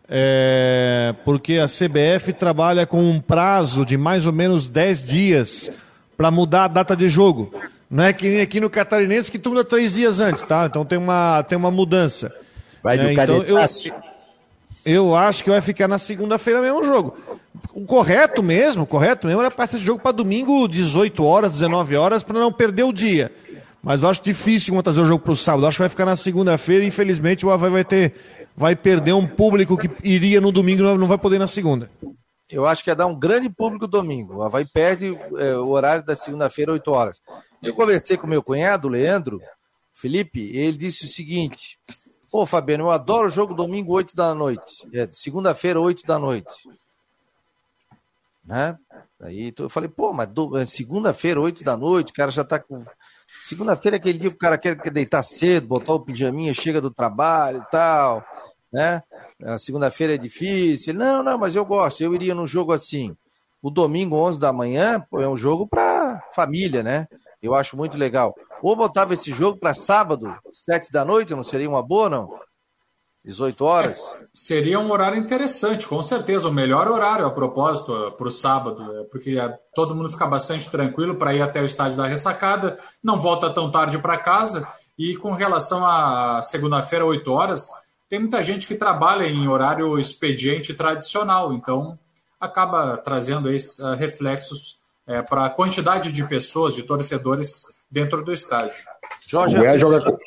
[0.07, 5.71] é, porque a CBF trabalha com um prazo de mais ou menos 10 dias
[6.15, 7.53] para mudar a data de jogo.
[7.89, 10.65] Não é que nem aqui no Catarinense que tu muda três dias antes, tá?
[10.65, 12.33] Então tem uma, tem uma mudança.
[12.83, 13.57] Vai é, então eu,
[14.85, 17.17] eu acho que vai ficar na segunda-feira mesmo o jogo.
[17.73, 21.95] O correto mesmo, o correto mesmo era passar esse jogo para domingo, 18 horas, 19
[21.95, 23.31] horas, para não perder o dia.
[23.81, 25.63] Mas eu acho difícil trazer o jogo para o sábado.
[25.63, 28.13] Eu acho que vai ficar na segunda-feira e infelizmente o Havaí vai ter
[28.57, 31.89] vai perder um público que iria no domingo e não vai poder na segunda.
[32.49, 34.35] Eu acho que ia dar um grande público domingo.
[34.35, 37.21] O Havaí perde é, o horário da segunda-feira, 8 horas.
[37.61, 39.41] Eu conversei com meu cunhado, Leandro,
[39.91, 41.77] Felipe, ele disse o seguinte:
[42.35, 44.85] Pô, Fabiano, eu adoro jogo domingo, 8 da noite.
[44.93, 46.53] É, segunda-feira, 8 da noite.
[48.45, 48.75] Né?
[49.21, 50.27] Aí eu falei, pô, mas
[50.61, 52.83] é segunda-feira, 8 da noite, o cara já tá com.
[53.39, 56.81] Segunda-feira é aquele dia que o cara quer, quer deitar cedo, botar o pijaminha, chega
[56.81, 58.21] do trabalho e tal
[58.75, 59.01] né?
[59.41, 60.91] A segunda-feira é difícil.
[60.91, 63.15] Ele, não, não, mas eu gosto, eu iria num jogo assim.
[63.61, 67.07] O domingo, 11 da manhã, pô, é um jogo para família, né?
[67.41, 68.35] Eu acho muito legal.
[68.61, 72.29] Ou botava esse jogo para sábado, 7 da noite, não seria uma boa, não?
[73.25, 74.15] 18 horas?
[74.15, 76.47] É, seria um horário interessante, com certeza.
[76.47, 80.69] O melhor horário, a propósito, para o sábado, é porque é, todo mundo fica bastante
[80.69, 84.67] tranquilo para ir até o estádio da ressacada, não volta tão tarde para casa.
[84.97, 87.67] E com relação à segunda-feira, 8 horas,
[88.07, 91.97] tem muita gente que trabalha em horário expediente tradicional, então
[92.39, 94.77] acaba trazendo esses uh, reflexos
[95.07, 97.63] uh, para a quantidade de pessoas, de torcedores
[97.95, 98.73] dentro do estádio.
[99.25, 100.17] Jorge, o Goiás joga,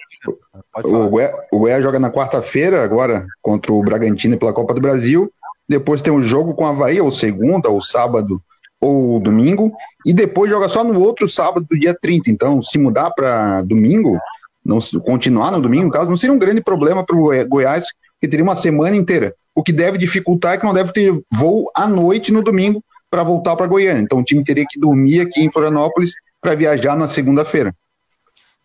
[1.52, 5.30] o Goiás joga na quarta-feira agora contra o Bragantino pela Copa do Brasil.
[5.68, 8.42] Depois tem um jogo com a Havaí, ou segunda, ou sábado,
[8.80, 9.70] ou domingo.
[10.06, 12.30] E depois joga só no outro sábado do dia 30.
[12.30, 14.18] Então, se mudar para domingo,
[14.64, 17.84] não continuar no domingo, no caso, não seria um grande problema para o Goiás,
[18.18, 19.34] que teria uma semana inteira.
[19.54, 23.22] O que deve dificultar é que não deve ter voo à noite no domingo para
[23.22, 24.00] voltar para Goiânia.
[24.00, 27.74] Então o time teria que dormir aqui em Florianópolis para viajar na segunda-feira.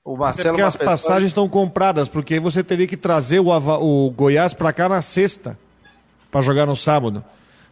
[0.04, 3.48] O Marcelo é porque as passagens estão compradas, porque aí você teria que trazer o,
[3.48, 5.58] o Goiás para cá na sexta
[6.30, 7.24] para jogar no sábado.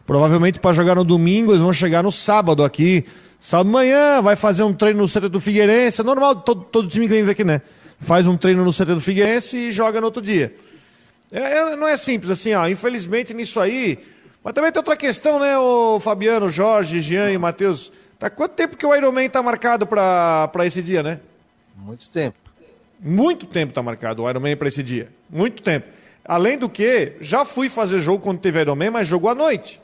[0.06, 3.04] Provavelmente para jogar no domingo, eles vão chegar no sábado aqui.
[3.38, 6.00] Sábado manhã, vai fazer um treino no centro do Figueirense.
[6.00, 7.60] É normal, todo, todo time que vem aqui, né?
[8.02, 10.54] faz um treino no CT do Figueirense e joga no outro dia.
[11.30, 12.68] É, é, não é simples assim, ó.
[12.68, 13.98] Infelizmente nisso aí.
[14.44, 17.92] Mas também tem outra questão, né, o Fabiano, Jorge, Jean e Matheus.
[18.22, 21.18] Tá quanto tempo que o Ironman tá marcado para esse dia, né?
[21.74, 22.38] Muito tempo.
[23.00, 25.08] Muito tempo tá marcado o Ironman para esse dia.
[25.28, 25.88] Muito tempo.
[26.24, 29.82] Além do que, já fui fazer jogo quando teve Ironman, mas jogou à noite.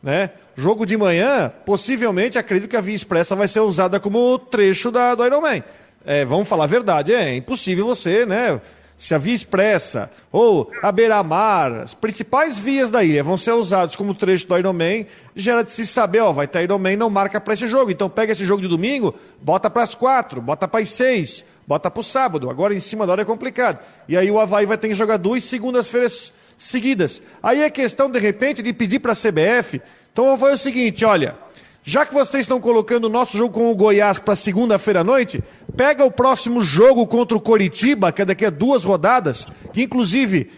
[0.00, 0.30] Né?
[0.54, 5.16] Jogo de manhã, possivelmente, acredito que a Via Expressa vai ser usada como trecho da,
[5.16, 5.64] do Ironman
[6.04, 8.60] é, vamos falar a verdade, é impossível você, né?
[9.00, 13.96] Se a via expressa ou a beira-mar, as principais vias da ilha vão ser usados
[13.96, 17.54] como trecho do Ironman, gera de se saber, ó, vai ter Ironman, não marca para
[17.54, 17.90] esse jogo.
[17.90, 21.90] Então pega esse jogo de domingo, bota para as quatro, bota para as seis, bota
[21.90, 22.50] para o sábado.
[22.50, 23.78] Agora em cima da hora é complicado.
[24.06, 27.22] E aí o Havaí vai ter que jogar duas segundas-feiras seguidas.
[27.42, 29.80] Aí é questão, de repente, de pedir para a CBF.
[30.12, 31.38] Então foi o seguinte, olha,
[31.82, 35.42] já que vocês estão colocando o nosso jogo com o Goiás para segunda-feira à noite,
[35.76, 40.50] pega o próximo jogo contra o Coritiba, que é daqui a duas rodadas, que inclusive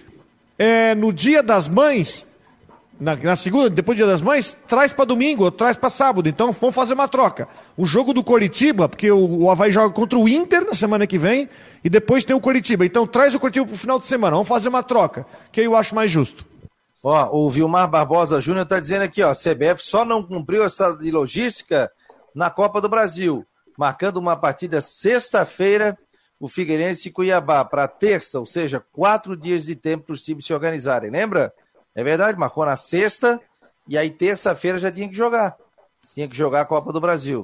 [0.58, 2.26] é no Dia das Mães,
[2.98, 6.28] na, na, segunda, depois do Dia das Mães, traz para domingo ou traz para sábado.
[6.28, 7.48] Então vamos fazer uma troca.
[7.76, 11.18] O jogo do Coritiba, porque o, o Havaí joga contra o Inter na semana que
[11.18, 11.48] vem,
[11.84, 12.84] e depois tem o Coritiba.
[12.84, 14.32] Então traz o Coritiba para o final de semana.
[14.32, 16.51] Vamos fazer uma troca, que eu acho mais justo.
[17.04, 20.92] Ó, o Vilmar Barbosa Júnior está dizendo aqui, ó, a CBF só não cumpriu essa
[20.92, 21.90] de logística
[22.34, 23.44] na Copa do Brasil,
[23.76, 25.98] marcando uma partida sexta-feira,
[26.38, 30.44] o Figueirense e Cuiabá, para terça, ou seja, quatro dias de tempo para os times
[30.44, 31.10] se organizarem.
[31.10, 31.52] Lembra?
[31.94, 33.40] É verdade, marcou na sexta
[33.88, 35.56] e aí terça-feira já tinha que jogar.
[36.14, 37.42] Tinha que jogar a Copa do Brasil.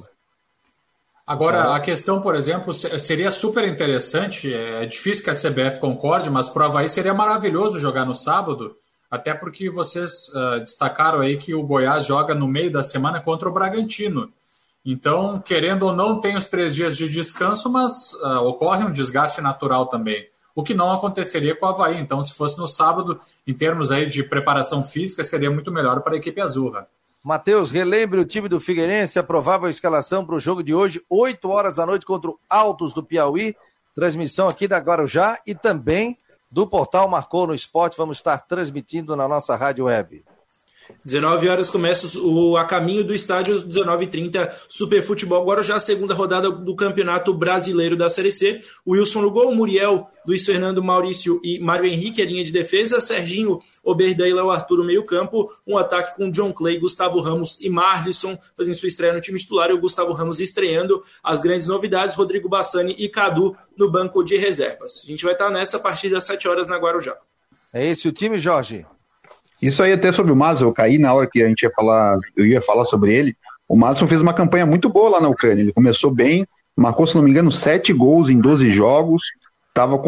[1.26, 6.48] Agora, a questão, por exemplo, seria super interessante, é difícil que a CBF concorde, mas
[6.48, 8.74] para o Havaí seria maravilhoso jogar no sábado,
[9.10, 13.48] até porque vocês uh, destacaram aí que o Goiás joga no meio da semana contra
[13.48, 14.32] o Bragantino.
[14.84, 19.40] Então, querendo ou não, tem os três dias de descanso, mas uh, ocorre um desgaste
[19.40, 20.26] natural também
[20.58, 22.00] o que não aconteceria com o Havaí.
[22.00, 26.14] Então, se fosse no sábado, em termos aí de preparação física, seria muito melhor para
[26.14, 26.88] a equipe azurra.
[27.22, 31.48] Matheus, relembre o time do Figueirense, a provável escalação para o jogo de hoje, 8
[31.48, 33.54] horas da noite contra o Altos do Piauí.
[33.94, 36.18] Transmissão aqui da Guarujá e também
[36.50, 37.96] do portal Marcou no Esporte.
[37.96, 40.24] Vamos estar transmitindo na nossa rádio web.
[41.04, 45.40] 19 horas começa o a caminho do estádio 19h30 Super Futebol.
[45.40, 48.60] Agora já a segunda rodada do Campeonato Brasileiro da Série C.
[48.86, 53.00] Wilson no gol, Muriel, Luiz Fernando, Maurício e Mário Henrique, a linha de defesa.
[53.00, 55.50] Serginho, Oberdan e Léo Arthur, meio campo.
[55.66, 59.70] Um ataque com John Clay, Gustavo Ramos e Marlisson fazendo sua estreia no time titular.
[59.70, 62.16] E o Gustavo Ramos estreando as grandes novidades.
[62.16, 65.00] Rodrigo Bassani e Cadu no banco de reservas.
[65.04, 67.16] A gente vai estar nessa a partir das 7 horas na Guarujá.
[67.72, 68.86] É esse o time, Jorge?
[69.60, 72.16] Isso aí até sobre o Mazo, eu caí na hora que a gente ia falar,
[72.36, 73.36] eu ia falar sobre ele.
[73.68, 75.62] O Madison fez uma campanha muito boa lá na Ucrânia.
[75.62, 79.22] Ele começou bem, marcou, se não me engano, sete gols em 12 jogos,
[79.68, 80.00] estava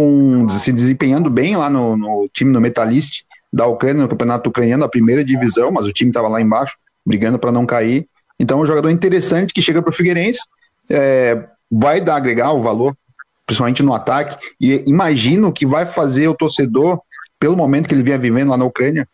[0.49, 3.23] se desempenhando bem lá no, no time no Metalist
[3.53, 7.39] da Ucrânia, no campeonato ucraniano, a primeira divisão, mas o time estava lá embaixo, brigando
[7.39, 8.09] para não cair.
[8.39, 10.41] Então é um jogador interessante que chega para o Figueirense,
[10.89, 12.97] é, vai dar agregar o valor,
[13.45, 17.01] principalmente no ataque, e imagino que vai fazer o torcedor,
[17.39, 19.07] pelo momento que ele vinha vivendo lá na Ucrânia,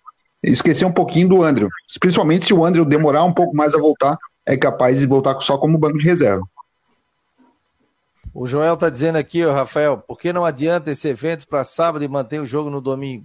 [0.50, 1.68] esquecer um pouquinho do Andrew.
[2.00, 5.58] Principalmente se o Andrew demorar um pouco mais a voltar, é capaz de voltar só
[5.58, 6.46] como banco de reserva.
[8.32, 12.04] O Joel está dizendo aqui, ó, Rafael, por que não adianta esse evento para sábado
[12.04, 13.24] e manter o jogo no domingo?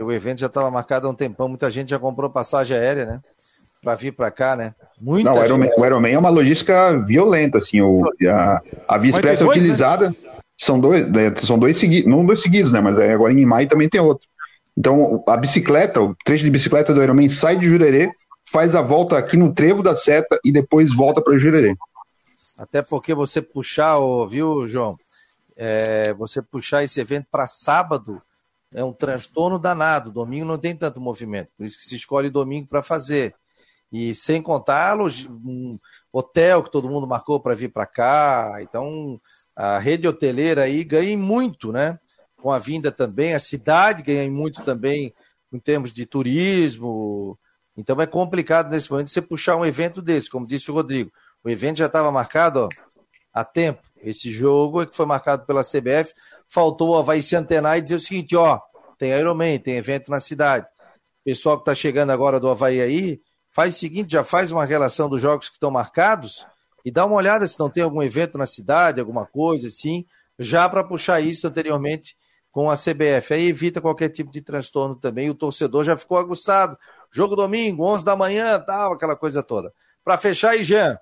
[0.00, 3.20] O evento já estava marcado há um tempão, muita gente já comprou passagem aérea, né?
[3.82, 4.72] Para vir para cá, né?
[4.98, 7.82] Muita não, o Ironman, o Ironman é uma logística violenta, assim.
[7.82, 10.16] O, a, a Via Express é utilizada, né?
[10.56, 12.80] são dois, é, são dois seguidos, não dois seguidos, né?
[12.80, 14.26] Mas é, agora em maio também tem outro.
[14.76, 18.10] Então, a bicicleta, o trecho de bicicleta do Ironman sai de Jurerê,
[18.50, 21.74] faz a volta aqui no Trevo da Seta e depois volta para Jurerê.
[22.56, 23.96] Até porque você puxar,
[24.28, 24.98] viu, João?
[25.56, 28.20] É, você puxar esse evento para sábado
[28.74, 30.10] é um transtorno danado.
[30.10, 33.34] Domingo não tem tanto movimento, por isso que se escolhe domingo para fazer.
[33.90, 35.78] E sem contar um
[36.10, 38.58] hotel que todo mundo marcou para vir para cá.
[38.62, 39.18] Então,
[39.54, 41.98] a rede hoteleira aí ganha muito, né?
[42.42, 45.14] Com a vinda também, a cidade ganha muito também
[45.52, 47.38] em termos de turismo.
[47.76, 51.10] Então é complicado nesse momento você puxar um evento desse, como disse o Rodrigo.
[51.44, 52.68] O evento já estava marcado ó,
[53.32, 53.80] há tempo.
[54.02, 56.12] Esse jogo é que foi marcado pela CBF.
[56.48, 58.60] Faltou o Havaí se antenar e dizer o seguinte: ó,
[58.98, 60.66] tem Ironman, tem evento na cidade.
[61.24, 63.20] Pessoal que está chegando agora do Havaí aí,
[63.50, 66.44] faz o seguinte: já faz uma relação dos jogos que estão marcados
[66.84, 70.04] e dá uma olhada se não tem algum evento na cidade, alguma coisa assim,
[70.38, 72.16] já para puxar isso anteriormente
[72.52, 73.32] com a CBF.
[73.32, 75.30] Aí evita qualquer tipo de transtorno também.
[75.30, 76.78] O torcedor já ficou aguçado.
[77.10, 79.72] Jogo domingo, 11 da manhã, tal, aquela coisa toda.
[80.04, 80.98] Para fechar aí, Jean.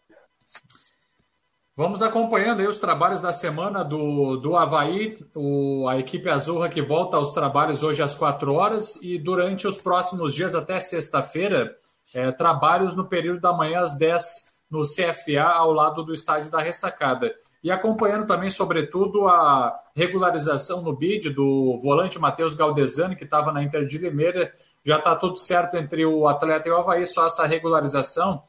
[1.77, 6.83] Vamos acompanhando aí os trabalhos da semana do, do Havaí, o, a equipe Azurra que
[6.83, 11.75] volta aos trabalhos hoje às 4 horas e durante os próximos dias até sexta-feira,
[12.15, 14.23] é, trabalhos no período da manhã às 10
[14.71, 20.97] no CFA, ao lado do estádio da Ressacada e acompanhando também, sobretudo, a regularização no
[20.97, 24.51] BID do volante Matheus Galdesani, que estava na Inter de Limeira.
[24.85, 28.43] Já está tudo certo entre o atleta e o Havaí, só essa regularização.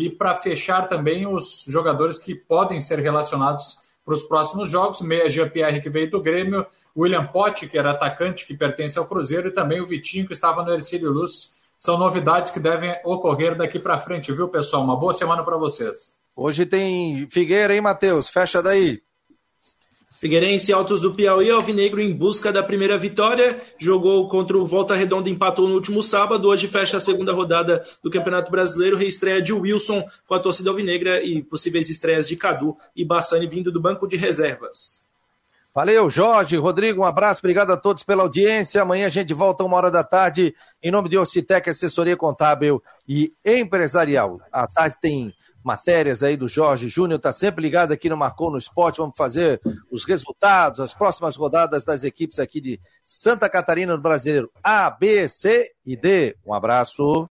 [0.00, 5.28] E para fechar também os jogadores que podem ser relacionados para os próximos jogos, meia
[5.28, 6.64] Jean-Pierre que veio do Grêmio,
[6.96, 10.62] William Potti, que era atacante que pertence ao Cruzeiro, e também o Vitinho, que estava
[10.62, 11.54] no Ercílio Luz.
[11.76, 14.84] São novidades que devem ocorrer daqui para frente, viu, pessoal?
[14.84, 16.21] Uma boa semana para vocês.
[16.34, 18.28] Hoje tem Figueira, hein, Matheus?
[18.28, 19.02] Fecha daí.
[20.22, 23.60] Figueirense Altos do Piauí, Alvinegro em busca da primeira vitória.
[23.76, 26.46] Jogou contra o Volta Redonda, empatou no último sábado.
[26.46, 28.96] Hoje fecha a segunda rodada do Campeonato Brasileiro.
[28.96, 33.72] Reestreia de Wilson com a torcida alvinegra e possíveis estreias de Cadu e Bassani vindo
[33.72, 35.04] do banco de reservas.
[35.74, 38.82] Valeu, Jorge, Rodrigo, um abraço, obrigado a todos pela audiência.
[38.82, 43.32] Amanhã a gente volta uma hora da tarde, em nome de Ocitec, assessoria contábil e
[43.44, 44.40] empresarial.
[44.52, 48.58] À tarde tem matérias aí do Jorge Júnior, tá sempre ligado aqui no Marcou no
[48.58, 48.98] Esporte.
[48.98, 49.60] Vamos fazer
[49.90, 55.28] os resultados, as próximas rodadas das equipes aqui de Santa Catarina no Brasileiro A, B,
[55.28, 56.36] C e D.
[56.46, 57.02] Um abraço.